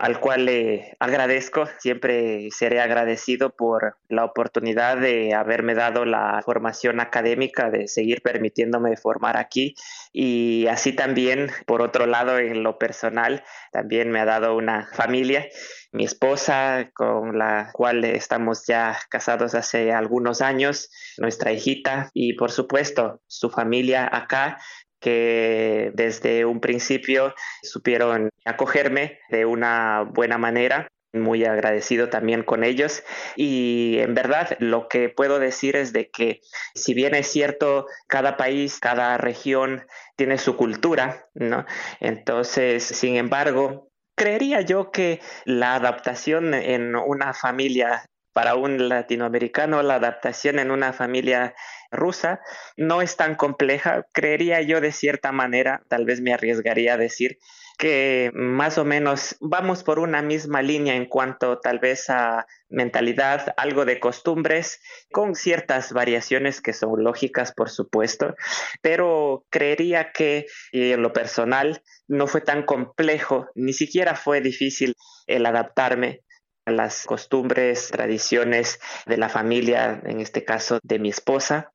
al 0.00 0.18
cual 0.18 0.46
le 0.46 0.96
agradezco, 0.98 1.68
siempre 1.78 2.48
seré 2.56 2.80
agradecido 2.80 3.54
por 3.54 3.98
la 4.08 4.24
oportunidad 4.24 4.96
de 4.96 5.34
haberme 5.34 5.74
dado 5.74 6.06
la 6.06 6.40
formación 6.42 7.00
académica, 7.00 7.68
de 7.68 7.86
seguir 7.86 8.22
permitiéndome 8.22 8.96
formar 8.96 9.36
aquí. 9.36 9.74
Y 10.10 10.66
así 10.68 10.94
también, 10.94 11.50
por 11.66 11.82
otro 11.82 12.06
lado, 12.06 12.38
en 12.38 12.62
lo 12.62 12.78
personal, 12.78 13.44
también 13.72 14.10
me 14.10 14.20
ha 14.20 14.24
dado 14.24 14.56
una 14.56 14.88
familia, 14.94 15.46
mi 15.92 16.04
esposa 16.04 16.90
con 16.94 17.36
la 17.36 17.68
cual 17.74 18.02
estamos 18.04 18.64
ya 18.66 18.98
casados 19.10 19.54
hace 19.54 19.92
algunos 19.92 20.40
años, 20.40 20.88
nuestra 21.18 21.52
hijita 21.52 22.08
y 22.14 22.32
por 22.34 22.52
supuesto 22.52 23.20
su 23.26 23.50
familia 23.50 24.08
acá 24.10 24.56
que 25.00 25.90
desde 25.94 26.44
un 26.44 26.60
principio 26.60 27.34
supieron 27.62 28.30
acogerme 28.44 29.18
de 29.30 29.46
una 29.46 30.02
buena 30.02 30.38
manera 30.38 30.88
muy 31.12 31.44
agradecido 31.44 32.08
también 32.08 32.42
con 32.42 32.62
ellos 32.62 33.02
y 33.34 33.96
en 33.98 34.14
verdad 34.14 34.56
lo 34.60 34.88
que 34.88 35.08
puedo 35.08 35.38
decir 35.38 35.76
es 35.76 35.92
de 35.92 36.08
que 36.10 36.40
si 36.74 36.94
bien 36.94 37.14
es 37.14 37.26
cierto 37.26 37.86
cada 38.06 38.36
país, 38.36 38.78
cada 38.78 39.18
región 39.18 39.86
tiene 40.16 40.38
su 40.38 40.56
cultura, 40.56 41.26
¿no? 41.34 41.66
Entonces, 41.98 42.84
sin 42.84 43.16
embargo, 43.16 43.88
creería 44.16 44.60
yo 44.60 44.90
que 44.90 45.20
la 45.44 45.74
adaptación 45.74 46.54
en 46.54 46.94
una 46.94 47.34
familia 47.34 48.04
para 48.32 48.54
un 48.54 48.88
latinoamericano, 48.88 49.82
la 49.82 49.96
adaptación 49.96 50.58
en 50.58 50.70
una 50.70 50.92
familia 50.92 51.54
rusa 51.90 52.40
no 52.76 53.02
es 53.02 53.16
tan 53.16 53.34
compleja. 53.34 54.06
Creería 54.12 54.60
yo 54.62 54.80
de 54.80 54.92
cierta 54.92 55.32
manera, 55.32 55.82
tal 55.88 56.04
vez 56.04 56.20
me 56.20 56.32
arriesgaría 56.32 56.94
a 56.94 56.98
decir 56.98 57.38
que 57.80 58.30
más 58.34 58.76
o 58.76 58.84
menos 58.84 59.36
vamos 59.40 59.82
por 59.82 60.00
una 60.00 60.20
misma 60.20 60.60
línea 60.60 60.94
en 60.94 61.06
cuanto 61.06 61.60
tal 61.60 61.78
vez 61.78 62.10
a 62.10 62.46
mentalidad, 62.68 63.54
algo 63.56 63.86
de 63.86 63.98
costumbres, 63.98 64.82
con 65.10 65.34
ciertas 65.34 65.94
variaciones 65.94 66.60
que 66.60 66.74
son 66.74 67.02
lógicas, 67.02 67.52
por 67.52 67.70
supuesto, 67.70 68.34
pero 68.82 69.46
creería 69.48 70.12
que 70.12 70.44
en 70.72 71.00
lo 71.00 71.14
personal 71.14 71.82
no 72.06 72.26
fue 72.26 72.42
tan 72.42 72.64
complejo, 72.64 73.48
ni 73.54 73.72
siquiera 73.72 74.14
fue 74.14 74.42
difícil 74.42 74.94
el 75.26 75.46
adaptarme 75.46 76.20
a 76.66 76.72
las 76.72 77.06
costumbres, 77.06 77.88
tradiciones 77.90 78.78
de 79.06 79.16
la 79.16 79.30
familia, 79.30 80.02
en 80.04 80.20
este 80.20 80.44
caso 80.44 80.80
de 80.82 80.98
mi 80.98 81.08
esposa 81.08 81.72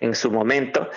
en 0.00 0.14
su 0.14 0.30
momento. 0.30 0.90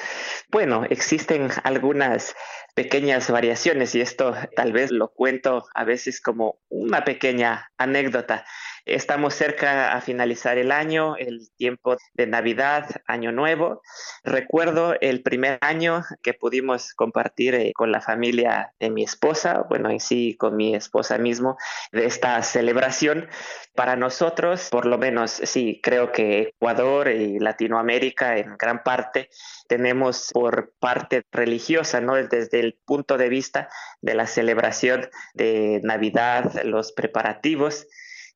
Bueno, 0.49 0.85
existen 0.89 1.49
algunas 1.63 2.35
pequeñas 2.75 3.29
variaciones 3.29 3.95
y 3.95 4.01
esto 4.01 4.35
tal 4.55 4.71
vez 4.73 4.91
lo 4.91 5.09
cuento 5.09 5.65
a 5.73 5.83
veces 5.83 6.21
como 6.21 6.59
una 6.69 7.03
pequeña 7.03 7.71
anécdota. 7.77 8.45
Estamos 8.85 9.35
cerca 9.35 9.93
a 9.93 10.01
finalizar 10.01 10.57
el 10.57 10.71
año, 10.71 11.15
el 11.15 11.49
tiempo 11.55 11.97
de 12.15 12.25
Navidad, 12.25 12.89
Año 13.05 13.31
Nuevo. 13.31 13.81
Recuerdo 14.23 14.95
el 14.99 15.21
primer 15.21 15.59
año 15.61 16.03
que 16.23 16.33
pudimos 16.33 16.93
compartir 16.93 17.53
eh, 17.53 17.73
con 17.75 17.91
la 17.91 18.01
familia 18.01 18.73
de 18.79 18.89
mi 18.89 19.03
esposa, 19.03 19.65
bueno, 19.69 19.91
en 19.91 19.99
sí 19.99 20.35
con 20.37 20.55
mi 20.55 20.73
esposa 20.73 21.19
mismo, 21.19 21.57
de 21.91 22.05
esta 22.05 22.41
celebración. 22.41 23.29
Para 23.75 23.95
nosotros, 23.95 24.69
por 24.71 24.85
lo 24.85 24.97
menos, 24.97 25.31
sí, 25.31 25.79
creo 25.83 26.11
que 26.11 26.53
Ecuador 26.55 27.07
y 27.09 27.39
Latinoamérica 27.39 28.37
en 28.37 28.57
gran 28.57 28.83
parte 28.83 29.29
tenemos 29.67 30.29
por 30.33 30.73
parte 30.79 31.23
religiosa, 31.31 32.01
¿no? 32.01 32.15
Desde 32.15 32.59
el 32.59 32.79
punto 32.83 33.17
de 33.17 33.29
vista 33.29 33.69
de 34.01 34.15
la 34.15 34.25
celebración 34.25 35.07
de 35.35 35.81
Navidad, 35.83 36.63
los 36.63 36.91
preparativos 36.91 37.87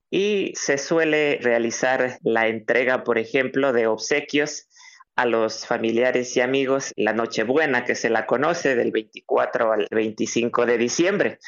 y 0.09 0.53
se 0.55 0.77
suele 0.77 1.39
realizar 1.41 2.17
la 2.24 2.47
entrega, 2.47 3.03
por 3.03 3.17
ejemplo, 3.17 3.74
de 3.74 3.88
obsequios 3.88 4.67
a 5.15 5.25
los 5.25 5.65
familiares 5.65 6.35
y 6.35 6.41
amigos 6.41 6.91
la 6.97 7.13
Nochebuena, 7.13 7.85
que 7.85 7.95
se 7.95 8.09
la 8.09 8.25
conoce 8.25 8.75
del 8.75 8.91
24 8.91 9.71
al 9.71 9.88
25 9.89 10.65
de 10.65 10.77
diciembre. 10.77 11.39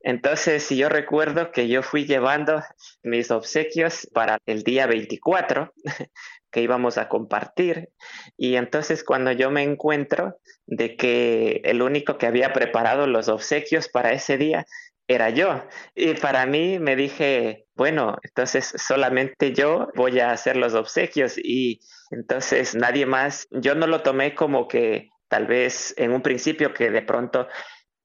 Entonces, 0.00 0.68
yo 0.70 0.88
recuerdo 0.88 1.52
que 1.52 1.68
yo 1.68 1.82
fui 1.82 2.06
llevando 2.06 2.62
mis 3.02 3.30
obsequios 3.30 4.08
para 4.12 4.38
el 4.46 4.64
día 4.64 4.86
24 4.86 5.72
que 6.50 6.62
íbamos 6.62 6.98
a 6.98 7.08
compartir. 7.08 7.90
Y 8.36 8.54
entonces 8.54 9.02
cuando 9.02 9.32
yo 9.32 9.50
me 9.50 9.64
encuentro 9.64 10.38
de 10.66 10.96
que 10.96 11.60
el 11.64 11.82
único 11.82 12.16
que 12.16 12.26
había 12.26 12.52
preparado 12.52 13.08
los 13.08 13.28
obsequios 13.28 13.88
para 13.88 14.12
ese 14.12 14.38
día 14.38 14.64
era 15.08 15.30
yo. 15.30 15.64
Y 15.94 16.14
para 16.14 16.46
mí 16.46 16.78
me 16.78 16.94
dije, 16.94 17.63
bueno, 17.76 18.16
entonces 18.22 18.72
solamente 18.76 19.52
yo 19.52 19.88
voy 19.94 20.20
a 20.20 20.30
hacer 20.30 20.56
los 20.56 20.74
obsequios 20.74 21.36
y 21.38 21.80
entonces 22.10 22.74
nadie 22.74 23.06
más, 23.06 23.48
yo 23.50 23.74
no 23.74 23.86
lo 23.86 24.02
tomé 24.02 24.34
como 24.34 24.68
que 24.68 25.10
tal 25.28 25.46
vez 25.46 25.94
en 25.96 26.12
un 26.12 26.22
principio 26.22 26.72
que 26.72 26.90
de 26.90 27.02
pronto 27.02 27.48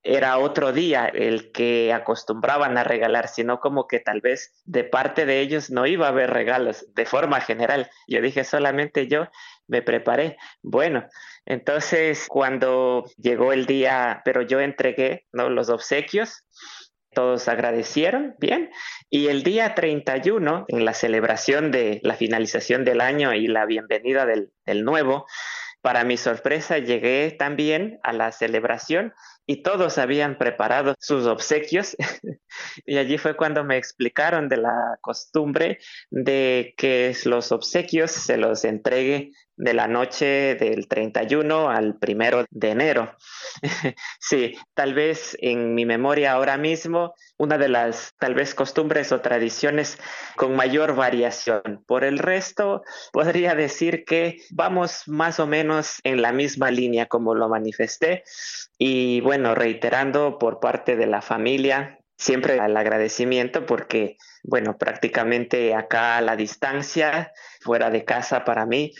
era 0.01 0.38
otro 0.38 0.71
día 0.71 1.05
el 1.05 1.51
que 1.51 1.93
acostumbraban 1.93 2.77
a 2.77 2.83
regalar, 2.83 3.27
sino 3.27 3.59
como 3.59 3.88
que 3.88 3.99
tal 3.99 4.21
vez 4.21 4.53
de 4.63 4.83
parte 4.83 5.25
de 5.25 5.41
ellos 5.41 5.69
no 5.69 5.85
iba 5.85 6.07
a 6.07 6.09
haber 6.09 6.31
regalos 6.31 6.85
de 6.95 7.05
forma 7.05 7.41
general. 7.41 7.89
Yo 8.07 8.21
dije 8.21 8.43
solamente 8.43 9.07
yo 9.07 9.27
me 9.67 9.81
preparé. 9.81 10.38
Bueno, 10.63 11.05
entonces 11.45 12.25
cuando 12.29 13.05
llegó 13.17 13.51
el 13.51 13.65
día, 13.65 14.21
pero 14.23 14.41
yo 14.41 14.61
entregué 14.61 15.27
¿no? 15.33 15.49
los 15.49 15.69
obsequios, 15.69 16.43
todos 17.19 17.49
agradecieron, 17.49 18.38
bien. 18.39 18.71
Y 19.09 19.27
el 19.27 19.43
día 19.43 19.75
31, 19.75 20.63
en 20.69 20.85
la 20.85 20.93
celebración 20.93 21.69
de 21.69 21.99
la 22.01 22.13
finalización 22.13 22.85
del 22.85 23.01
año 23.01 23.33
y 23.33 23.47
la 23.47 23.65
bienvenida 23.65 24.25
del, 24.25 24.53
del 24.65 24.85
nuevo, 24.85 25.25
para 25.81 26.05
mi 26.05 26.15
sorpresa 26.15 26.77
llegué 26.77 27.35
también 27.38 27.99
a 28.03 28.13
la 28.13 28.31
celebración 28.31 29.13
y 29.49 29.63
todos 29.63 29.97
habían 29.97 30.37
preparado 30.37 30.93
sus 30.99 31.25
obsequios 31.25 31.97
y 32.85 32.97
allí 32.97 33.17
fue 33.17 33.35
cuando 33.35 33.63
me 33.63 33.77
explicaron 33.77 34.47
de 34.47 34.57
la 34.57 34.99
costumbre 35.01 35.79
de 36.11 36.75
que 36.77 37.17
los 37.25 37.51
obsequios 37.51 38.11
se 38.11 38.37
los 38.37 38.63
entregue 38.63 39.31
de 39.59 39.73
la 39.73 39.87
noche 39.87 40.55
del 40.55 40.87
31 40.87 41.69
al 41.69 41.97
primero 41.99 42.45
de 42.49 42.69
enero. 42.69 43.13
sí, 44.19 44.55
tal 44.73 44.93
vez 44.93 45.35
en 45.41 45.75
mi 45.75 45.85
memoria 45.85 46.31
ahora 46.31 46.57
mismo, 46.57 47.13
una 47.37 47.57
de 47.57 47.67
las 47.67 48.13
tal 48.17 48.35
vez 48.35 48.55
costumbres 48.55 49.11
o 49.11 49.19
tradiciones 49.19 49.97
con 50.37 50.55
mayor 50.55 50.95
variación. 50.95 51.83
Por 51.85 52.05
el 52.05 52.19
resto, 52.19 52.83
podría 53.11 53.53
decir 53.53 54.05
que 54.05 54.37
vamos 54.51 55.03
más 55.07 55.41
o 55.41 55.45
menos 55.45 55.99
en 56.05 56.21
la 56.21 56.31
misma 56.31 56.71
línea 56.71 57.07
como 57.07 57.35
lo 57.35 57.49
manifesté. 57.49 58.23
Y 58.77 59.19
bueno, 59.19 59.38
reiterando 59.55 60.38
por 60.38 60.60
parte 60.60 60.96
de 60.96 61.08
la 61.08 61.22
familia, 61.22 62.00
siempre 62.17 62.58
el 62.58 62.75
agradecimiento 62.77 63.65
porque, 63.65 64.17
bueno, 64.43 64.77
prácticamente 64.77 65.74
acá 65.75 66.17
a 66.17 66.22
la 66.22 66.36
distancia, 66.36 67.31
fuera 67.62 67.89
de 67.89 68.05
casa 68.05 68.43
para 68.46 68.65
mí, 68.65 68.93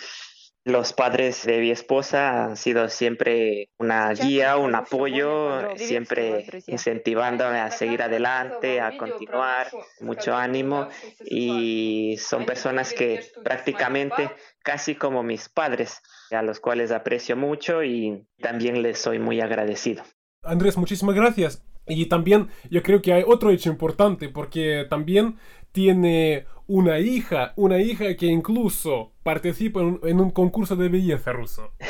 Los 0.66 0.94
padres 0.94 1.46
de 1.46 1.60
mi 1.62 1.72
esposa 1.72 2.44
han 2.46 2.58
sido 2.58 2.90
siempre 2.90 3.70
una 3.80 4.14
guía, 4.14 4.58
un 4.58 4.76
apoyo, 4.76 5.70
siempre 5.76 6.46
incentivándome 6.68 7.60
a 7.60 7.72
seguir 7.72 8.02
adelante, 8.04 8.80
a 8.82 8.96
continuar, 8.96 9.74
mucho 10.00 10.36
ánimo 10.36 10.88
y 11.24 12.18
son 12.20 12.46
personas 12.46 12.94
que 12.94 13.32
prácticamente 13.44 14.36
casi 14.62 14.96
como 14.96 15.24
mis 15.24 15.50
padres, 15.50 16.02
a 16.30 16.42
los 16.44 16.60
cuales 16.60 16.92
aprecio 16.92 17.36
mucho 17.38 17.84
y 17.84 18.28
también 18.42 18.82
les 18.84 19.00
soy 19.00 19.18
muy 19.20 19.42
agradecido. 19.42 20.04
Andrés, 20.44 20.78
muchísimas 20.78 21.16
gracias. 21.16 21.64
Y 21.88 22.06
también 22.06 22.50
yo 22.70 22.84
creo 22.84 23.02
que 23.02 23.14
hay 23.14 23.24
otro 23.26 23.50
hecho 23.50 23.70
importante 23.70 24.30
porque 24.30 24.86
también 24.90 25.38
tiene 25.72 26.46
una 26.68 27.00
hija, 27.00 27.54
una 27.56 27.80
hija 27.80 28.16
que 28.16 28.28
incluso 28.28 29.12
participa 29.24 29.82
en 29.82 30.20
un, 30.20 30.32
concurso 30.32 30.76
de 30.76 30.90
belleza 30.90 31.32
ruso. 31.32 31.74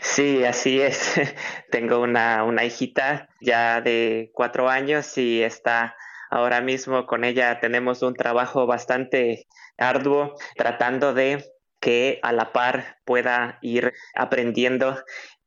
Sí, 0.00 0.44
así 0.44 0.78
es. 0.78 1.14
Tengo 1.70 2.00
una, 2.00 2.44
una 2.44 2.64
hijita 2.64 3.30
ya 3.40 3.80
de 3.80 4.30
cuatro 4.34 4.68
años 4.68 5.16
y 5.16 5.42
está 5.42 5.96
ahora 6.30 6.60
mismo 6.60 7.06
con 7.06 7.24
ella 7.24 7.60
tenemos 7.60 8.02
un 8.02 8.14
trabajo 8.14 8.66
bastante 8.66 9.46
arduo 9.78 10.34
tratando 10.56 11.14
de 11.14 11.44
que 11.80 12.20
a 12.22 12.32
la 12.32 12.52
par 12.52 12.96
pueda 13.04 13.58
ir 13.60 13.92
aprendiendo 14.14 14.96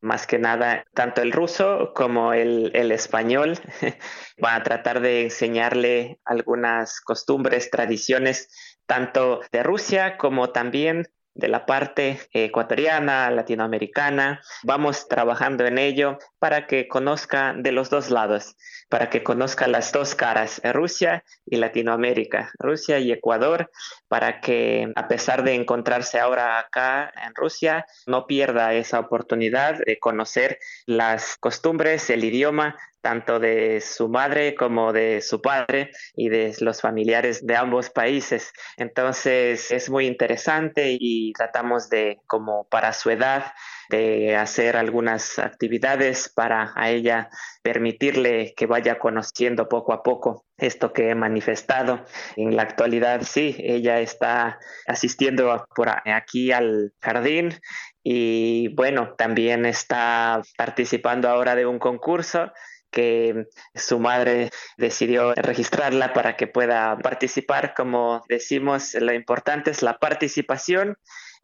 más 0.06 0.28
que 0.28 0.38
nada 0.38 0.86
tanto 0.94 1.22
el 1.22 1.32
ruso 1.32 1.92
como 1.94 2.34
el, 2.34 2.72
el 2.74 2.92
español. 2.92 3.60
Va 4.44 4.56
a 4.56 4.64
tratar 4.64 5.02
de 5.02 5.24
enseñarle 5.24 6.20
algunas 6.24 7.02
costumbres, 7.02 7.70
tradiciones, 7.72 8.50
tanto 8.86 9.42
de 9.52 9.64
Rusia 9.64 10.18
como 10.18 10.52
también 10.52 11.08
de 11.36 11.50
la 11.50 11.66
parte 11.66 12.20
ecuatoriana, 12.32 13.30
latinoamericana. 13.30 14.42
Vamos 14.64 15.08
trabajando 15.08 15.66
en 15.66 15.78
ello 15.78 16.18
para 16.40 16.66
que 16.66 16.88
conozca 16.88 17.54
de 17.56 17.72
los 17.72 17.90
dos 17.90 18.10
lados, 18.10 18.56
para 18.90 19.10
que 19.10 19.22
conozca 19.22 19.68
las 19.68 19.92
dos 19.92 20.16
caras, 20.16 20.62
Rusia 20.64 21.24
y 21.46 21.58
Latinoamérica, 21.58 22.52
Rusia 22.58 23.00
y 23.00 23.12
Ecuador, 23.12 23.70
para 24.08 24.40
que 24.40 24.92
a 24.96 25.08
pesar 25.08 25.44
de 25.44 25.56
encontrarse 25.56 26.20
ahora 26.20 26.58
acá 26.58 27.12
en 27.26 27.36
Rusia, 27.36 27.86
no 28.08 28.26
pierda 28.26 28.74
esa 28.74 29.00
oportunidad 29.00 29.78
de 29.86 30.00
conocer 30.00 30.60
las 30.86 31.36
costumbres, 31.38 32.10
el 32.10 32.24
idioma 32.24 32.78
tanto 33.06 33.40
de 33.40 33.82
su 33.82 34.10
madre 34.10 34.56
como 34.56 34.92
de 34.92 35.22
su 35.22 35.40
padre 35.40 35.92
y 36.16 36.30
de 36.30 36.56
los 36.62 36.82
familiares 36.82 37.46
de 37.46 37.56
ambos 37.56 37.92
países. 37.92 38.52
Entonces 38.78 39.70
es 39.70 39.92
muy 39.92 40.08
interesante 40.08 40.98
y 41.00 41.32
tratamos 41.34 41.88
de, 41.92 42.18
como 42.26 42.68
para 42.68 42.94
su 42.94 43.12
edad, 43.12 43.54
de 43.90 44.36
hacer 44.36 44.76
algunas 44.76 45.38
actividades 45.38 46.32
para 46.34 46.74
a 46.76 46.90
ella 46.90 47.30
permitirle 47.62 48.56
que 48.58 48.66
vaya 48.66 48.98
conociendo 48.98 49.70
poco 49.70 49.94
a 49.94 50.02
poco 50.02 50.48
esto 50.58 50.92
que 50.92 51.12
he 51.12 51.16
manifestado. 51.16 52.06
En 52.36 52.56
la 52.56 52.64
actualidad, 52.64 53.22
sí, 53.22 53.56
ella 53.60 54.00
está 54.00 54.58
asistiendo 54.88 55.64
por 55.76 55.90
aquí 55.90 56.52
al 56.52 56.92
jardín 57.00 57.54
y 58.02 58.70
bueno, 58.70 59.14
también 59.16 59.68
está 59.68 60.42
participando 60.58 61.30
ahora 61.30 61.56
de 61.56 61.68
un 61.68 61.78
concurso 61.78 62.52
que 62.96 63.48
su 63.76 64.00
madre 64.00 64.50
decidió 64.78 65.36
registrarla 65.36 66.14
para 66.14 66.38
que 66.38 66.48
pueda 66.48 66.98
participar. 66.98 67.74
Como 67.76 68.24
decimos, 68.30 68.94
lo 68.96 69.14
importante 69.14 69.70
es 69.72 69.84
la 69.84 70.00
participación 70.00 70.98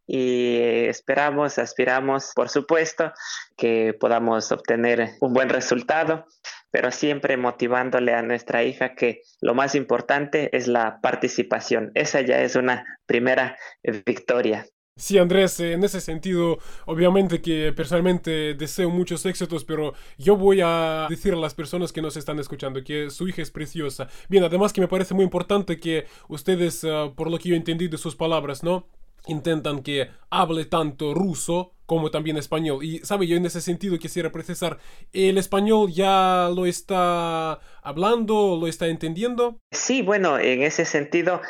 y 0.06 0.56
esperamos, 0.88 1.58
aspiramos, 1.58 2.32
por 2.34 2.48
supuesto, 2.48 3.12
que 3.56 3.94
podamos 4.00 4.50
obtener 4.50 5.10
un 5.20 5.34
buen 5.34 5.50
resultado, 5.50 6.26
pero 6.70 6.90
siempre 6.90 7.36
motivándole 7.36 8.14
a 8.14 8.22
nuestra 8.22 8.64
hija 8.64 8.94
que 8.94 9.20
lo 9.40 9.54
más 9.54 9.74
importante 9.74 10.56
es 10.56 10.66
la 10.66 11.00
participación. 11.02 11.92
Esa 11.94 12.22
ya 12.22 12.40
es 12.40 12.56
una 12.56 12.84
primera 13.06 13.58
victoria. 14.06 14.66
Sí, 14.96 15.16
Andrés, 15.16 15.58
en 15.58 15.82
ese 15.84 16.02
sentido, 16.02 16.58
obviamente 16.84 17.40
que 17.40 17.72
personalmente 17.72 18.54
deseo 18.54 18.90
muchos 18.90 19.24
éxitos, 19.24 19.64
pero 19.64 19.94
yo 20.18 20.36
voy 20.36 20.60
a 20.62 21.06
decir 21.08 21.32
a 21.32 21.36
las 21.36 21.54
personas 21.54 21.92
que 21.92 22.02
nos 22.02 22.16
están 22.18 22.38
escuchando 22.38 22.84
que 22.84 23.08
su 23.08 23.26
hija 23.26 23.40
es 23.40 23.50
preciosa. 23.50 24.08
Bien, 24.28 24.44
además 24.44 24.72
que 24.72 24.82
me 24.82 24.88
parece 24.88 25.14
muy 25.14 25.24
importante 25.24 25.80
que 25.80 26.06
ustedes, 26.28 26.84
ah, 26.84 27.10
por 27.16 27.30
lo 27.30 27.38
que 27.38 27.48
yo 27.48 27.56
entendí 27.56 27.88
de 27.88 27.96
sus 27.96 28.16
palabras, 28.16 28.62
¿no? 28.62 28.86
Intentan 29.26 29.82
que 29.82 30.10
hable 30.30 30.66
tanto 30.66 31.14
ruso 31.14 31.72
como 31.86 32.10
también 32.10 32.36
español. 32.36 32.84
Y, 32.84 32.98
¿sabe? 32.98 33.26
Yo 33.26 33.36
en 33.36 33.46
ese 33.46 33.60
sentido 33.60 33.98
quisiera 33.98 34.30
precisar, 34.30 34.78
¿el 35.12 35.38
español 35.38 35.90
ya 35.90 36.50
lo 36.54 36.66
está 36.66 37.60
hablando, 37.82 38.58
lo 38.60 38.66
está 38.66 38.88
entendiendo? 38.88 39.58
Sí, 39.72 40.02
bueno, 40.02 40.38
en 40.38 40.62
ese 40.62 40.84
sentido 40.84 41.40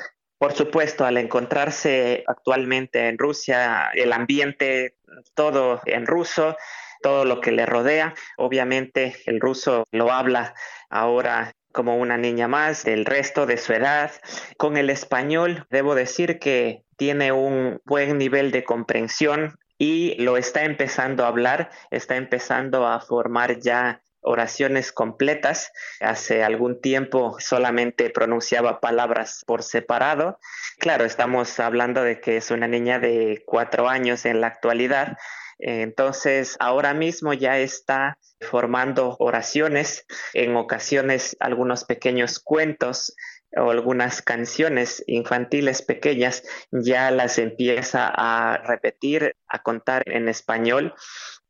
por 0.43 0.55
supuesto, 0.55 1.05
al 1.05 1.19
encontrarse 1.19 2.25
actualmente 2.27 3.07
en 3.07 3.17
Rusia, 3.17 3.93
el 3.95 4.13
ambiente, 4.13 4.97
todo 5.35 5.81
en 5.87 6.05
ruso, 6.05 6.57
todo 7.01 7.25
lo 7.25 7.41
que 7.41 7.53
le 7.53 7.65
rodea, 7.65 8.13
obviamente 8.37 9.15
el 9.27 9.39
ruso 9.39 9.85
lo 9.93 10.11
habla 10.11 10.53
ahora 10.91 11.53
como 11.71 11.97
una 11.97 12.17
niña 12.17 12.49
más 12.49 12.83
del 12.83 13.05
resto 13.05 13.47
de 13.47 13.57
su 13.57 13.73
edad. 13.73 14.11
Con 14.57 14.77
el 14.77 14.91
español, 14.91 15.65
debo 15.71 15.95
decir 15.95 16.41
que 16.41 16.83
tiene 16.97 17.31
un 17.31 17.81
buen 17.85 18.19
nivel 18.19 18.51
de 18.51 18.65
comprensión 18.65 19.61
y 19.79 20.21
lo 20.21 20.37
está 20.37 20.65
empezando 20.65 21.25
a 21.25 21.29
hablar, 21.29 21.71
está 21.93 22.17
empezando 22.17 22.89
a 22.89 22.99
formar 22.99 23.61
ya 23.61 24.03
oraciones 24.23 24.93
completas. 24.93 25.73
Hace 26.01 26.43
algún 26.43 26.81
tiempo 26.81 27.37
solamente 27.39 28.11
pronunciaba 28.11 28.81
palabras 28.81 29.45
por 29.47 29.63
separado. 29.63 30.39
Claro, 30.79 31.05
estamos 31.05 31.61
hablando 31.61 32.03
de 32.03 32.21
que 32.21 32.37
es 32.37 32.51
una 32.51 32.69
niña 32.69 32.99
de 32.99 33.43
cuatro 33.47 33.89
años 33.89 34.25
en 34.25 34.41
la 34.41 34.47
actualidad. 34.47 35.17
Entonces, 35.59 36.57
ahora 36.59 36.95
mismo 36.95 37.35
ya 37.35 37.59
está 37.59 38.19
formando 38.41 39.17
oraciones, 39.21 40.07
en 40.35 40.57
ocasiones 40.57 41.37
algunos 41.39 41.85
pequeños 41.85 42.41
cuentos 42.41 43.15
o 43.57 43.71
algunas 43.71 44.23
canciones 44.23 45.05
infantiles 45.07 45.83
pequeñas, 45.83 46.43
ya 46.71 47.11
las 47.11 47.39
empieza 47.39 48.11
a 48.13 48.57
repetir, 48.57 49.37
a 49.47 49.63
contar 49.63 50.03
en 50.07 50.29
español 50.29 50.95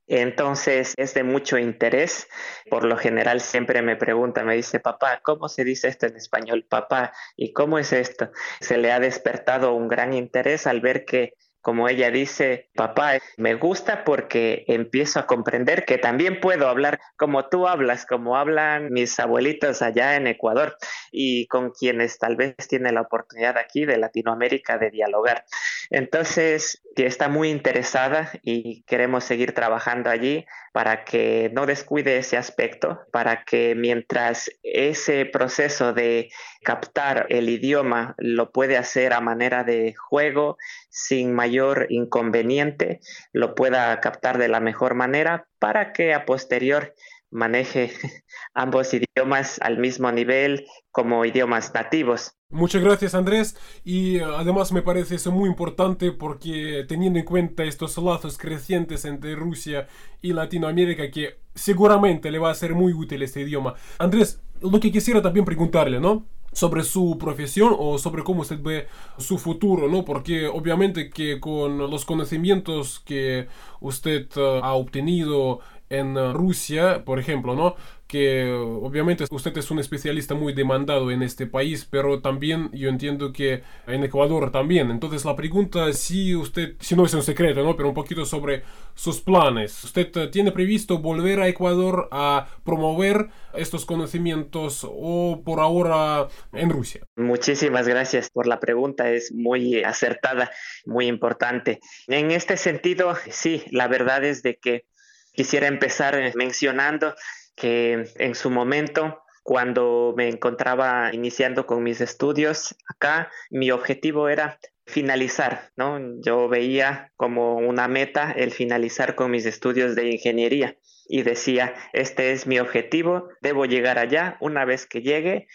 entonces 0.06 0.94
es 0.96 1.14
de 1.14 1.22
mucho 1.22 1.58
interés. 1.58 2.28
Por 2.68 2.84
lo 2.84 2.96
general 2.96 3.40
siempre 3.40 3.82
me 3.82 3.96
pregunta, 3.96 4.44
me 4.44 4.56
dice, 4.56 4.80
papá, 4.80 5.20
¿cómo 5.22 5.48
se 5.48 5.64
dice 5.64 5.88
esto 5.88 6.06
en 6.06 6.16
español? 6.16 6.66
Papá, 6.68 7.12
¿y 7.36 7.52
cómo 7.52 7.78
es 7.78 7.92
esto? 7.92 8.30
Se 8.60 8.78
le 8.78 8.92
ha 8.92 9.00
despertado 9.00 9.74
un 9.74 9.88
gran 9.88 10.12
interés 10.12 10.66
al 10.66 10.80
ver 10.80 11.04
que 11.04 11.34
como 11.62 11.88
ella 11.88 12.10
dice, 12.10 12.70
papá, 12.74 13.18
me 13.36 13.54
gusta 13.54 14.04
porque 14.04 14.64
empiezo 14.66 15.20
a 15.20 15.26
comprender 15.26 15.84
que 15.84 15.96
también 15.96 16.40
puedo 16.40 16.68
hablar 16.68 17.00
como 17.16 17.48
tú 17.48 17.68
hablas, 17.68 18.04
como 18.04 18.36
hablan 18.36 18.92
mis 18.92 19.18
abuelitos 19.20 19.80
allá 19.80 20.16
en 20.16 20.26
Ecuador 20.26 20.76
y 21.12 21.46
con 21.46 21.70
quienes 21.70 22.18
tal 22.18 22.36
vez 22.36 22.56
tiene 22.68 22.92
la 22.92 23.02
oportunidad 23.02 23.56
aquí 23.56 23.84
de 23.84 23.96
Latinoamérica 23.96 24.76
de 24.76 24.90
dialogar. 24.90 25.44
Entonces, 25.90 26.82
está 26.96 27.28
muy 27.28 27.50
interesada 27.50 28.30
y 28.42 28.82
queremos 28.84 29.24
seguir 29.24 29.52
trabajando 29.52 30.10
allí 30.10 30.44
para 30.72 31.04
que 31.04 31.50
no 31.52 31.66
descuide 31.66 32.16
ese 32.16 32.36
aspecto, 32.36 33.00
para 33.12 33.44
que 33.44 33.74
mientras 33.74 34.50
ese 34.62 35.26
proceso 35.26 35.92
de 35.92 36.30
captar 36.62 37.26
el 37.28 37.48
idioma 37.48 38.14
lo 38.18 38.52
puede 38.52 38.76
hacer 38.78 39.12
a 39.12 39.20
manera 39.20 39.64
de 39.64 39.94
juego, 39.94 40.56
sin 40.92 41.32
mayor 41.32 41.86
inconveniente, 41.88 43.00
lo 43.32 43.54
pueda 43.54 43.98
captar 44.00 44.36
de 44.36 44.48
la 44.48 44.60
mejor 44.60 44.94
manera 44.94 45.48
para 45.58 45.92
que 45.94 46.12
a 46.12 46.26
posterior 46.26 46.94
maneje 47.30 47.90
ambos 48.54 48.92
idiomas 48.92 49.58
al 49.62 49.78
mismo 49.78 50.12
nivel 50.12 50.66
como 50.90 51.24
idiomas 51.24 51.72
nativos. 51.72 52.34
Muchas 52.50 52.82
gracias 52.82 53.14
Andrés 53.14 53.56
y 53.82 54.18
eh, 54.18 54.24
además 54.24 54.70
me 54.70 54.82
parece 54.82 55.14
eso 55.14 55.32
muy 55.32 55.48
importante 55.48 56.12
porque 56.12 56.84
teniendo 56.86 57.18
en 57.18 57.24
cuenta 57.24 57.64
estos 57.64 57.96
lazos 57.96 58.36
crecientes 58.36 59.06
entre 59.06 59.34
Rusia 59.34 59.88
y 60.20 60.34
Latinoamérica 60.34 61.10
que 61.10 61.38
seguramente 61.54 62.30
le 62.30 62.38
va 62.38 62.50
a 62.50 62.54
ser 62.54 62.74
muy 62.74 62.92
útil 62.92 63.22
este 63.22 63.40
idioma. 63.40 63.74
Andrés, 63.98 64.42
lo 64.60 64.78
que 64.78 64.92
quisiera 64.92 65.22
también 65.22 65.46
preguntarle, 65.46 65.98
¿no? 65.98 66.26
Sobre 66.52 66.84
su 66.84 67.16
profesión 67.18 67.74
o 67.78 67.98
sobre 67.98 68.22
cómo 68.22 68.42
usted 68.42 68.60
ve 68.62 68.86
su 69.18 69.38
futuro, 69.38 69.88
¿no? 69.88 70.04
Porque 70.04 70.46
obviamente 70.46 71.10
que 71.10 71.40
con 71.40 71.78
los 71.78 72.04
conocimientos 72.04 73.00
que 73.00 73.48
usted 73.80 74.28
eh, 74.36 74.60
ha 74.62 74.74
obtenido 74.74 75.60
en 75.92 76.34
Rusia, 76.34 77.04
por 77.04 77.18
ejemplo, 77.18 77.54
¿no? 77.54 77.76
que 78.12 78.52
obviamente 78.52 79.24
usted 79.30 79.56
es 79.56 79.70
un 79.70 79.78
especialista 79.78 80.34
muy 80.34 80.52
demandado 80.52 81.10
en 81.10 81.22
este 81.22 81.46
país, 81.46 81.88
pero 81.90 82.20
también 82.20 82.68
yo 82.74 82.90
entiendo 82.90 83.32
que 83.32 83.62
en 83.86 84.04
Ecuador 84.04 84.52
también. 84.52 84.90
Entonces 84.90 85.24
la 85.24 85.34
pregunta 85.34 85.90
si 85.94 86.36
usted, 86.36 86.74
si 86.78 86.94
no 86.94 87.06
es 87.06 87.14
un 87.14 87.22
secreto, 87.22 87.62
¿no? 87.62 87.74
Pero 87.74 87.88
un 87.88 87.94
poquito 87.94 88.26
sobre 88.26 88.64
sus 88.94 89.22
planes. 89.22 89.82
¿Usted 89.82 90.14
eh, 90.14 90.28
tiene 90.28 90.52
previsto 90.52 90.98
volver 90.98 91.40
a 91.40 91.48
Ecuador 91.48 92.08
a 92.12 92.48
promover 92.64 93.28
estos 93.54 93.86
conocimientos 93.86 94.86
o 94.86 95.40
por 95.42 95.60
ahora 95.60 96.28
en 96.52 96.68
Rusia? 96.68 97.06
Muchísimas 97.16 97.88
gracias 97.88 98.28
por 98.28 98.46
la 98.46 98.60
pregunta, 98.60 99.08
es 99.08 99.32
muy 99.32 99.84
acertada, 99.84 100.50
muy 100.84 101.06
importante. 101.06 101.80
En 102.08 102.30
este 102.30 102.58
sentido, 102.58 103.14
sí, 103.30 103.64
la 103.70 103.88
verdad 103.88 104.22
es 104.22 104.42
de 104.42 104.58
que 104.58 104.84
quisiera 105.32 105.66
empezar 105.66 106.18
mencionando 106.34 107.14
que 107.54 108.04
en 108.16 108.34
su 108.34 108.50
momento, 108.50 109.22
cuando 109.42 110.14
me 110.16 110.28
encontraba 110.28 111.10
iniciando 111.12 111.66
con 111.66 111.82
mis 111.82 112.00
estudios 112.00 112.74
acá, 112.88 113.30
mi 113.50 113.70
objetivo 113.70 114.28
era 114.28 114.58
finalizar, 114.86 115.70
¿no? 115.76 115.98
Yo 116.20 116.48
veía 116.48 117.12
como 117.16 117.56
una 117.56 117.88
meta 117.88 118.32
el 118.32 118.50
finalizar 118.50 119.14
con 119.14 119.30
mis 119.30 119.46
estudios 119.46 119.94
de 119.94 120.10
ingeniería 120.10 120.76
y 121.08 121.22
decía, 121.22 121.74
este 121.92 122.32
es 122.32 122.46
mi 122.46 122.58
objetivo, 122.58 123.28
debo 123.40 123.66
llegar 123.66 123.98
allá, 123.98 124.36
una 124.40 124.64
vez 124.64 124.86
que 124.86 125.02
llegue, 125.02 125.46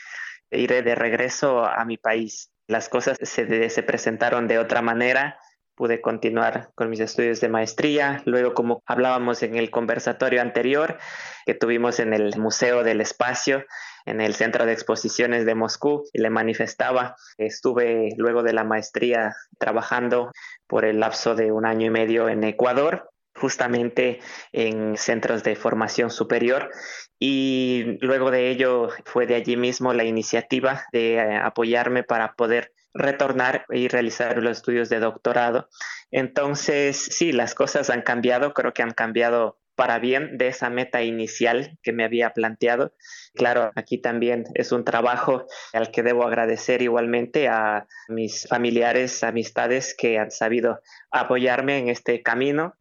iré 0.52 0.82
de 0.82 0.96
regreso 0.96 1.66
a 1.66 1.84
mi 1.86 1.98
país. 1.98 2.52
Las 2.68 2.90
cosas 2.90 3.18
se, 3.22 3.70
se 3.70 3.84
presentaron 3.84 4.48
de 4.48 4.60
otra 4.60 4.82
manera, 4.82 5.40
pude 5.78 6.02
continuar 6.02 6.72
con 6.76 6.90
mis 6.90 7.00
estudios 7.00 7.40
de 7.40 7.48
maestría. 7.48 8.22
Luego, 8.26 8.54
como 8.54 8.84
hablábamos 8.86 9.44
en 9.44 9.56
el 9.56 9.70
conversatorio 9.70 10.42
anterior 10.42 10.98
que 11.46 11.54
tuvimos 11.54 12.00
en 12.00 12.14
el 12.14 12.38
Museo 12.38 12.84
del 12.84 13.00
Espacio, 13.00 13.64
en 14.06 14.20
el 14.20 14.34
Centro 14.34 14.66
de 14.66 14.74
Exposiciones 14.74 15.46
de 15.46 15.56
Moscú, 15.56 16.04
le 16.14 16.30
manifestaba, 16.30 17.16
estuve 17.38 18.10
luego 18.18 18.42
de 18.42 18.54
la 18.54 18.64
maestría 18.64 19.36
trabajando 19.60 20.32
por 20.66 20.84
el 20.84 21.00
lapso 21.00 21.36
de 21.36 21.52
un 21.52 21.66
año 21.66 21.86
y 21.86 21.92
medio 21.92 22.28
en 22.28 22.44
Ecuador 22.44 23.12
justamente 23.36 24.20
en 24.52 24.98
centros 24.98 25.44
de 25.44 25.56
formación 25.56 26.10
superior 26.10 26.72
y 27.20 27.98
luego 28.02 28.32
de 28.32 28.50
ello 28.50 28.90
fue 29.06 29.28
de 29.28 29.36
allí 29.36 29.58
mismo 29.58 29.94
la 29.94 30.04
iniciativa 30.04 30.86
de 30.92 31.16
eh, 31.16 31.38
apoyarme 31.38 32.04
para 32.04 32.34
poder 32.34 32.74
retornar 32.94 33.66
y 33.70 33.88
realizar 33.88 34.42
los 34.42 34.58
estudios 34.58 34.90
de 34.90 35.00
doctorado. 35.00 35.70
Entonces, 36.12 36.98
sí, 36.98 37.32
las 37.32 37.54
cosas 37.56 37.90
han 37.90 38.02
cambiado, 38.02 38.54
creo 38.54 38.74
que 38.74 38.84
han 38.84 38.94
cambiado 38.94 39.60
para 39.78 40.00
bien 40.00 40.40
de 40.40 40.48
esa 40.48 40.72
meta 40.72 41.04
inicial 41.04 41.78
que 41.84 41.94
me 41.94 42.04
había 42.04 42.32
planteado. 42.32 42.94
Claro, 43.36 43.72
aquí 43.76 44.00
también 44.00 44.46
es 44.56 44.72
un 44.72 44.84
trabajo 44.84 45.46
al 45.72 45.92
que 45.92 46.02
debo 46.02 46.26
agradecer 46.26 46.82
igualmente 46.82 47.48
a 47.48 47.86
mis 48.10 48.48
familiares, 48.48 49.24
amistades 49.24 49.96
que 49.96 50.18
han 50.18 50.32
sabido 50.32 50.82
apoyarme 51.12 51.78
en 51.78 51.90
este 51.90 52.24
camino. 52.24 52.74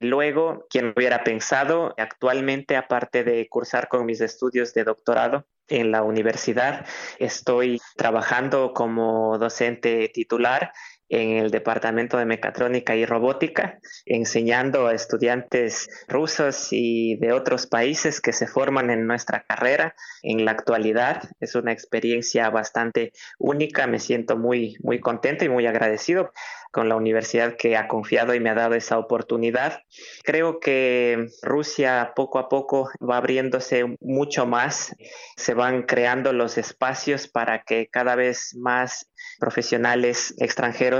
Luego, 0.00 0.66
quien 0.68 0.92
hubiera 0.96 1.22
pensado, 1.22 1.94
actualmente, 1.96 2.76
aparte 2.76 3.22
de 3.22 3.48
cursar 3.48 3.86
con 3.86 4.04
mis 4.04 4.20
estudios 4.20 4.74
de 4.74 4.82
doctorado, 4.82 5.46
en 5.70 5.90
la 5.90 6.02
universidad. 6.02 6.86
Estoy 7.18 7.80
trabajando 7.96 8.72
como 8.74 9.38
docente 9.38 10.10
titular 10.12 10.72
en 11.10 11.32
el 11.32 11.50
Departamento 11.50 12.16
de 12.16 12.24
Mecatrónica 12.24 12.94
y 12.94 13.04
Robótica, 13.04 13.80
enseñando 14.06 14.86
a 14.86 14.94
estudiantes 14.94 15.88
rusos 16.08 16.68
y 16.70 17.16
de 17.16 17.32
otros 17.32 17.66
países 17.66 18.20
que 18.20 18.32
se 18.32 18.46
forman 18.46 18.90
en 18.90 19.06
nuestra 19.06 19.44
carrera 19.46 19.94
en 20.22 20.44
la 20.44 20.52
actualidad. 20.52 21.24
Es 21.40 21.56
una 21.56 21.72
experiencia 21.72 22.48
bastante 22.48 23.12
única, 23.38 23.88
me 23.88 23.98
siento 23.98 24.36
muy, 24.36 24.76
muy 24.82 25.00
contento 25.00 25.44
y 25.44 25.48
muy 25.48 25.66
agradecido 25.66 26.32
con 26.70 26.88
la 26.88 26.96
universidad 26.96 27.56
que 27.56 27.76
ha 27.76 27.88
confiado 27.88 28.34
y 28.34 28.40
me 28.40 28.50
ha 28.50 28.54
dado 28.54 28.74
esa 28.74 28.98
oportunidad. 28.98 29.82
Creo 30.22 30.60
que 30.60 31.26
Rusia 31.42 32.12
poco 32.14 32.38
a 32.38 32.48
poco 32.48 32.88
va 33.02 33.16
abriéndose 33.16 33.96
mucho 34.00 34.46
más, 34.46 34.94
se 35.36 35.54
van 35.54 35.82
creando 35.82 36.32
los 36.32 36.58
espacios 36.58 37.26
para 37.26 37.62
que 37.62 37.88
cada 37.88 38.14
vez 38.14 38.54
más 38.56 39.10
profesionales 39.38 40.34
extranjeros 40.38 40.99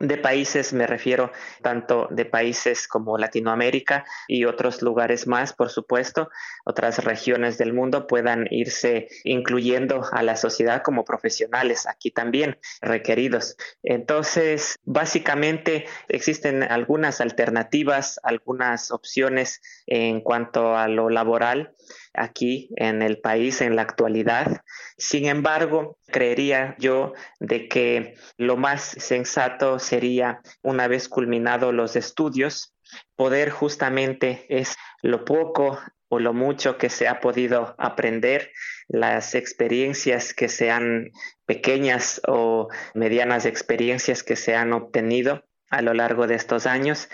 de 0.00 0.16
países, 0.16 0.72
me 0.72 0.86
refiero 0.86 1.32
tanto 1.62 2.06
de 2.10 2.24
países 2.24 2.86
como 2.86 3.18
Latinoamérica 3.18 4.04
y 4.28 4.44
otros 4.44 4.80
lugares 4.80 5.26
más, 5.26 5.52
por 5.52 5.70
supuesto, 5.70 6.30
otras 6.64 7.04
regiones 7.04 7.58
del 7.58 7.72
mundo 7.72 8.06
puedan 8.06 8.46
irse 8.50 9.08
incluyendo 9.24 10.06
a 10.12 10.22
la 10.22 10.36
sociedad 10.36 10.82
como 10.82 11.04
profesionales 11.04 11.86
aquí 11.86 12.10
también 12.10 12.58
requeridos. 12.80 13.56
Entonces, 13.82 14.76
básicamente 14.84 15.86
existen 16.08 16.62
algunas 16.62 17.20
alternativas, 17.20 18.20
algunas 18.22 18.92
opciones 18.92 19.60
en 19.86 20.20
cuanto 20.20 20.76
a 20.76 20.86
lo 20.86 21.10
laboral 21.10 21.74
aquí 22.14 22.70
en 22.76 23.02
el 23.02 23.20
país 23.20 23.60
en 23.60 23.76
la 23.76 23.82
actualidad. 23.82 24.62
Sin 24.96 25.26
embargo, 25.26 25.98
creería 26.06 26.74
yo 26.78 27.12
de 27.40 27.68
que 27.68 28.14
lo 28.36 28.56
más 28.56 28.82
sensato 28.82 29.78
sería, 29.78 30.40
una 30.62 30.88
vez 30.88 31.08
culminados 31.08 31.74
los 31.74 31.96
estudios, 31.96 32.74
poder 33.16 33.50
justamente 33.50 34.46
es 34.48 34.76
lo 35.02 35.24
poco 35.24 35.78
o 36.08 36.18
lo 36.18 36.32
mucho 36.32 36.78
que 36.78 36.88
se 36.88 37.06
ha 37.06 37.20
podido 37.20 37.74
aprender, 37.78 38.52
las 38.88 39.34
experiencias 39.34 40.32
que 40.32 40.48
sean 40.48 41.10
pequeñas 41.44 42.20
o 42.26 42.68
medianas 42.94 43.44
experiencias 43.44 44.22
que 44.22 44.36
se 44.36 44.56
han 44.56 44.72
obtenido 44.72 45.44
a 45.70 45.82
lo 45.82 45.92
largo 45.92 46.26
de 46.26 46.34
estos 46.34 46.66
años, 46.66 47.10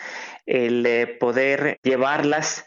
el 0.46 1.16
poder 1.18 1.78
llevarlas 1.82 2.66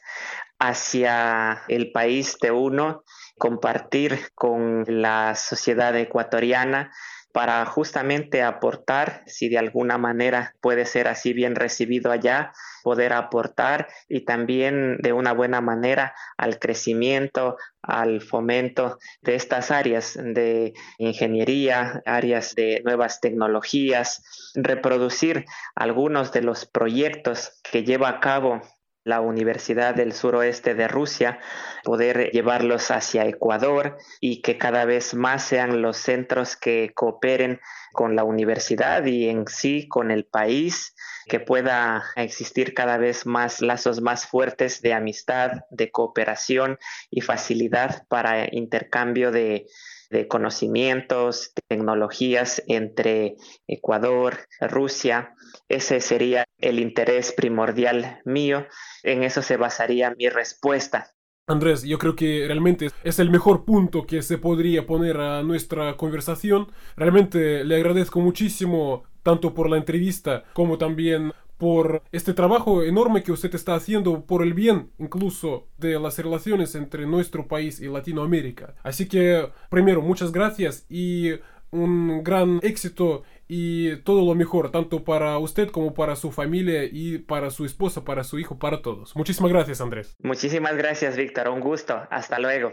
hacia 0.60 1.64
el 1.68 1.92
país 1.92 2.38
de 2.42 2.52
uno, 2.52 3.04
compartir 3.38 4.32
con 4.36 4.84
la 4.88 5.36
sociedad 5.36 5.96
ecuatoriana 5.96 6.92
para 7.38 7.64
justamente 7.66 8.42
aportar, 8.42 9.22
si 9.28 9.48
de 9.48 9.60
alguna 9.60 10.00
manera 10.00 10.56
puede 10.60 10.86
ser 10.86 11.08
así 11.08 11.34
bien 11.34 11.56
recibido 11.56 12.12
allá, 12.12 12.52
poder 12.82 13.14
aportar 13.14 13.90
y 14.08 14.22
también 14.22 14.98
de 14.98 15.14
una 15.14 15.34
buena 15.34 15.62
manera 15.62 16.16
al 16.36 16.58
crecimiento, 16.58 17.58
al 17.84 18.22
fomento 18.22 18.98
de 19.22 19.36
estas 19.36 19.70
áreas 19.70 20.18
de 20.20 20.74
ingeniería, 20.98 22.02
áreas 22.06 22.56
de 22.56 22.82
nuevas 22.84 23.20
tecnologías, 23.20 24.24
reproducir 24.56 25.46
algunos 25.76 26.32
de 26.32 26.42
los 26.42 26.66
proyectos 26.66 27.62
que 27.70 27.84
lleva 27.84 28.10
a 28.10 28.20
cabo 28.20 28.62
la 29.08 29.22
Universidad 29.22 29.96
del 29.96 30.12
Suroeste 30.12 30.76
de 30.76 30.90
Rusia, 30.90 31.40
poder 31.84 32.30
llevarlos 32.32 32.92
hacia 32.92 33.26
Ecuador 33.26 33.98
y 34.20 34.42
que 34.42 34.58
cada 34.58 34.84
vez 34.84 35.14
más 35.14 35.44
sean 35.44 35.82
los 35.82 35.96
centros 35.96 36.58
que 36.58 36.92
cooperen 36.94 37.62
con 37.94 38.18
la 38.18 38.26
universidad 38.26 39.06
y 39.06 39.30
en 39.30 39.48
sí 39.48 39.88
con 39.88 40.12
el 40.12 40.26
país, 40.26 40.94
que 41.28 41.40
pueda 41.40 42.04
existir 42.18 42.74
cada 42.74 42.98
vez 42.98 43.26
más 43.26 43.62
lazos 43.62 44.02
más 44.02 44.28
fuertes 44.28 44.82
de 44.82 44.94
amistad, 44.94 45.52
de 45.70 45.90
cooperación 45.90 46.78
y 47.10 47.22
facilidad 47.22 48.06
para 48.10 48.54
intercambio 48.54 49.32
de, 49.32 49.68
de 50.10 50.28
conocimientos, 50.28 51.54
tecnologías 51.68 52.64
entre 52.68 53.36
Ecuador, 53.68 54.38
Rusia. 54.62 55.34
Ese 55.68 56.02
sería 56.02 56.46
el 56.58 56.80
interés 56.80 57.34
primordial 57.34 58.22
mío. 58.26 58.66
En 59.04 59.24
eso 59.24 59.42
se 59.42 59.58
basaría 59.58 60.14
mi 60.18 60.30
respuesta. 60.30 61.14
Andrés, 61.50 61.84
yo 61.84 61.98
creo 61.98 62.16
que 62.16 62.44
realmente 62.46 62.90
es 63.06 63.20
el 63.20 63.30
mejor 63.30 63.64
punto 63.64 64.06
que 64.06 64.22
se 64.22 64.38
podría 64.38 64.86
poner 64.86 65.18
a 65.18 65.44
nuestra 65.44 65.96
conversación. 65.96 66.68
Realmente 66.98 67.64
le 67.64 67.78
agradezco 67.78 68.20
muchísimo 68.20 69.04
tanto 69.24 69.54
por 69.54 69.70
la 69.70 69.78
entrevista 69.78 70.44
como 70.54 70.78
también 70.78 71.32
por 71.58 72.04
este 72.12 72.34
trabajo 72.34 72.84
enorme 72.84 73.24
que 73.24 73.32
usted 73.32 73.54
está 73.56 73.76
haciendo 73.76 74.26
por 74.26 74.44
el 74.44 74.54
bien 74.54 74.92
incluso 75.00 75.68
de 75.78 76.00
las 76.00 76.18
relaciones 76.18 76.76
entre 76.76 77.06
nuestro 77.06 77.48
país 77.48 77.80
y 77.80 77.88
Latinoamérica. 77.88 78.76
Así 78.84 79.08
que, 79.08 79.50
primero, 79.70 80.02
muchas 80.02 80.32
gracias 80.32 80.86
y 80.90 81.32
un 81.72 82.24
gran 82.24 82.60
éxito 82.64 83.24
y 83.48 83.98
todo 83.98 84.26
lo 84.26 84.36
mejor, 84.36 84.72
tanto 84.72 85.04
para 85.04 85.38
usted 85.38 85.70
como 85.70 85.94
para 85.94 86.16
su 86.16 86.32
familia 86.32 86.84
y 86.84 87.18
para 87.18 87.50
su 87.50 87.66
esposa, 87.66 88.04
para 88.04 88.24
su 88.24 88.40
hijo, 88.40 88.58
para 88.58 88.82
todos. 88.82 89.16
Muchísimas 89.16 89.52
gracias, 89.52 89.82
Andrés. 89.82 90.16
Muchísimas 90.22 90.76
gracias, 90.76 91.16
Víctor. 91.16 91.50
Un 91.50 91.60
gusto. 91.60 92.02
Hasta 92.10 92.40
luego. 92.40 92.72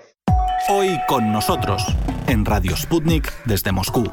Hoy 0.69 0.99
con 1.09 1.33
nosotros, 1.33 1.85
en 2.27 2.45
Radio 2.45 2.77
Sputnik 2.77 3.33
desde 3.45 3.73
Moscú. 3.73 4.11